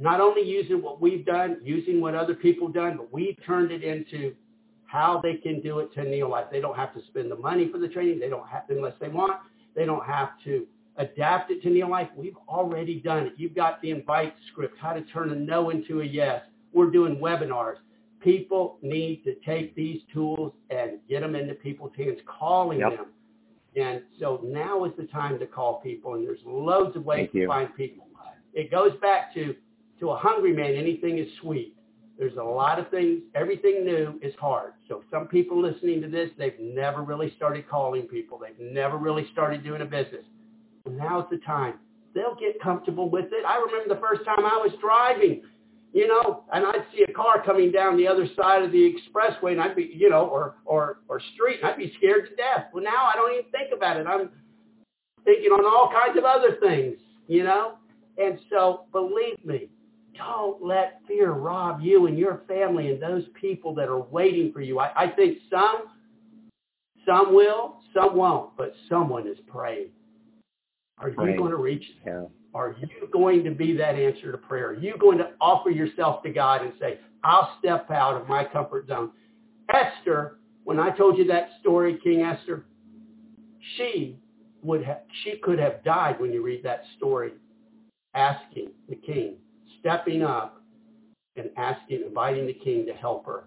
[0.00, 3.70] Not only using what we've done, using what other people have done, but we've turned
[3.70, 4.34] it into
[4.86, 6.46] how they can do it to Neo Life.
[6.50, 8.18] They don't have to spend the money for the training.
[8.18, 9.34] They don't have unless they want.
[9.76, 10.66] They don't have to
[10.96, 12.08] adapt it to Neo Life.
[12.16, 13.34] We've already done it.
[13.36, 16.42] You've got the invite script, how to turn a no into a yes.
[16.72, 17.76] We're doing webinars.
[18.20, 22.96] People need to take these tools and get them into people's hands, calling yep.
[22.96, 23.06] them.
[23.76, 27.46] And so now is the time to call people, and there's loads of ways to
[27.46, 28.06] find people.
[28.52, 29.54] It goes back to
[30.00, 31.76] to a hungry man, anything is sweet.
[32.18, 33.22] There's a lot of things.
[33.34, 34.72] Everything new is hard.
[34.88, 38.38] So some people listening to this, they've never really started calling people.
[38.38, 40.24] They've never really started doing a business.
[40.88, 41.74] Now's the time.
[42.14, 43.44] They'll get comfortable with it.
[43.46, 45.42] I remember the first time I was driving
[45.92, 49.52] you know, and I'd see a car coming down the other side of the expressway,
[49.52, 52.66] and I'd be, you know, or or or street, and I'd be scared to death.
[52.72, 54.06] Well, now I don't even think about it.
[54.06, 54.30] I'm
[55.24, 57.74] thinking on all kinds of other things, you know.
[58.18, 59.68] And so, believe me,
[60.16, 64.60] don't let fear rob you and your family and those people that are waiting for
[64.60, 64.78] you.
[64.78, 65.84] I, I think some,
[67.06, 69.88] some will, some won't, but someone is praying.
[70.98, 72.28] Are you going to reach them?
[72.54, 74.70] Are you going to be that answer to prayer?
[74.70, 78.44] Are you going to offer yourself to God and say, I'll step out of my
[78.44, 79.10] comfort zone?
[79.72, 82.64] Esther, when I told you that story, King Esther,
[83.76, 84.18] she
[84.62, 87.32] would have, she could have died when you read that story,
[88.14, 89.36] asking the king,
[89.78, 90.60] stepping up
[91.36, 93.44] and asking, inviting the king to help her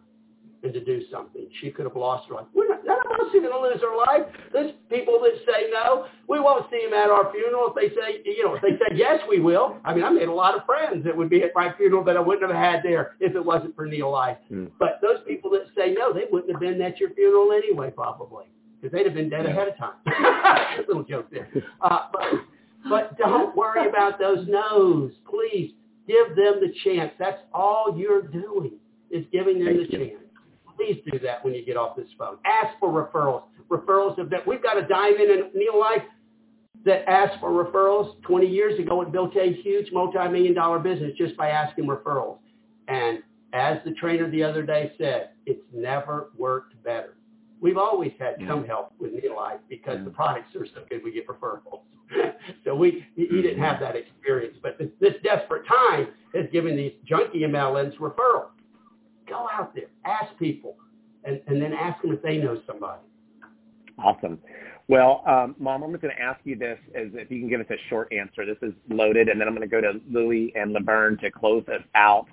[0.63, 1.47] and to do something.
[1.61, 2.45] She could have lost her life.
[2.53, 4.33] We're not, none of us are going to lose our life.
[4.53, 6.05] There's people that say no.
[6.29, 7.73] We won't see them at our funeral.
[7.73, 9.77] If they say, you know, if they say yes, we will.
[9.83, 12.15] I mean, I made a lot of friends that would be at my funeral that
[12.15, 14.37] I wouldn't have had there if it wasn't for Neolife.
[14.51, 14.71] Mm.
[14.79, 18.45] But those people that say no, they wouldn't have been at your funeral anyway, probably,
[18.81, 19.95] because they'd have been dead ahead of time.
[20.87, 21.49] little joke there.
[21.81, 22.23] Uh, but,
[22.89, 25.11] but don't worry about those no's.
[25.29, 25.73] Please
[26.07, 27.11] give them the chance.
[27.19, 28.73] That's all you're doing
[29.11, 30.09] is giving them Thank the you.
[30.09, 30.22] chance
[30.75, 32.37] please do that when you get off this phone.
[32.45, 33.43] Ask for referrals.
[33.69, 34.45] Referrals of that.
[34.45, 36.03] We've got a diamond in Neolife
[36.85, 41.37] that asked for referrals 20 years ago and built a huge multi-million dollar business just
[41.37, 42.39] by asking referrals.
[42.87, 47.15] And as the trainer the other day said, it's never worked better.
[47.61, 51.27] We've always had some help with Neolife because the products are so good we get
[51.27, 51.81] referrals.
[52.65, 53.83] so we he didn't have mm-hmm.
[53.85, 54.57] that experience.
[54.61, 58.49] But this, this desperate time has given these junkie MLMs referrals.
[59.27, 60.75] Go out there, ask people,
[61.23, 63.01] and, and then ask them if they know somebody.
[63.97, 64.39] Awesome.
[64.89, 67.61] Well, um, Mom, I'm just going to ask you this as if you can give
[67.61, 68.45] us a short answer.
[68.45, 71.63] This is loaded, and then I'm going to go to Louis and La-Verne to close
[71.69, 72.27] us out.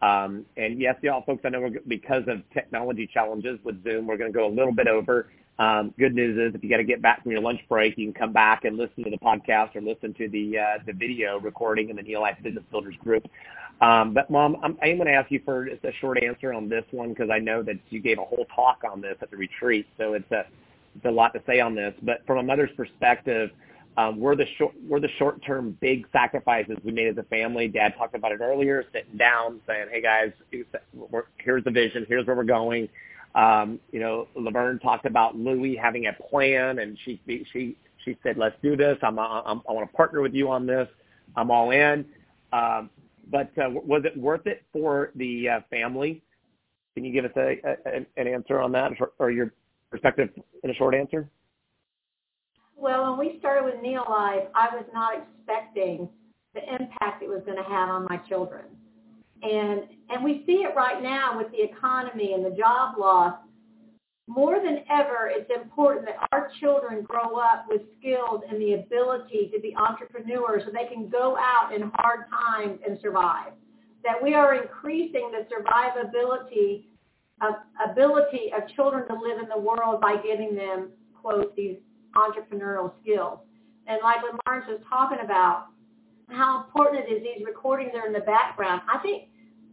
[0.00, 4.16] Um, and yes, y'all folks, I know we're, because of technology challenges with Zoom, we're
[4.16, 5.30] going to go a little bit over.
[5.58, 8.06] Um, good news is if you got to get back from your lunch break, you
[8.06, 11.38] can come back and listen to the podcast or listen to the uh, the video
[11.38, 13.28] recording in the Neolife Business Builders group.
[13.80, 16.68] Um, but mom, I'm, I'm going to ask you for just a short answer on
[16.68, 19.36] this one because I know that you gave a whole talk on this at the
[19.36, 20.46] retreat, so it's a
[20.94, 21.94] it's a lot to say on this.
[22.02, 23.50] But from a mother's perspective,
[23.96, 27.68] um, were the short were the short term big sacrifices we made as a family.
[27.68, 32.36] Dad talked about it earlier, sitting down, saying, "Hey guys, here's the vision, here's where
[32.36, 32.88] we're going."
[33.34, 38.36] Um, you know, La-Verne talked about Louis having a plan, and she she she said,
[38.36, 38.98] "Let's do this.
[39.02, 40.88] I'm, I'm I want to partner with you on this.
[41.36, 42.04] I'm all in."
[42.52, 42.90] Um,
[43.30, 46.22] but uh, was it worth it for the uh, family?
[46.94, 49.52] Can you give us a, a, an answer on that, or your
[49.90, 50.28] perspective
[50.62, 51.30] in a short answer?
[52.76, 56.08] Well, when we started with Neolife, I was not expecting
[56.54, 58.64] the impact it was going to have on my children.
[59.42, 63.34] And and we see it right now with the economy and the job loss
[64.28, 69.50] more than ever, it's important that our children grow up with skills and the ability
[69.52, 73.52] to be entrepreneurs so they can go out in hard times and survive.
[74.04, 76.84] That we are increasing the survivability
[77.40, 77.54] of
[77.90, 80.90] ability of children to live in the world by giving them,
[81.20, 81.76] quote, these
[82.16, 83.40] entrepreneurial skills.
[83.86, 85.66] And like what Lawrence was talking about,
[86.28, 88.82] how important it is these recordings are in the background.
[88.92, 89.24] I think,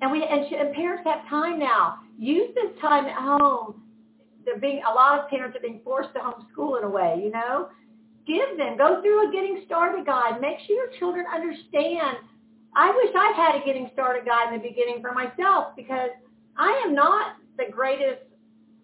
[0.01, 1.99] and we and, and parents have time now.
[2.17, 3.81] Use this time at home
[4.49, 7.31] they're being a lot of parents are being forced to homeschool in a way, you
[7.31, 7.69] know.
[8.25, 10.41] Give them, go through a getting started guide.
[10.41, 12.17] Make sure your children understand.
[12.75, 16.09] I wish I had a getting started guide in the beginning for myself because
[16.57, 18.21] I am not the greatest,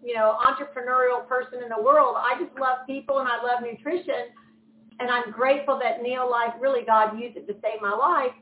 [0.02, 2.16] you know, entrepreneurial person in the world.
[2.18, 4.34] I just love people and I love nutrition.
[4.98, 8.32] And I'm grateful that Neolife, really God used it to save my life.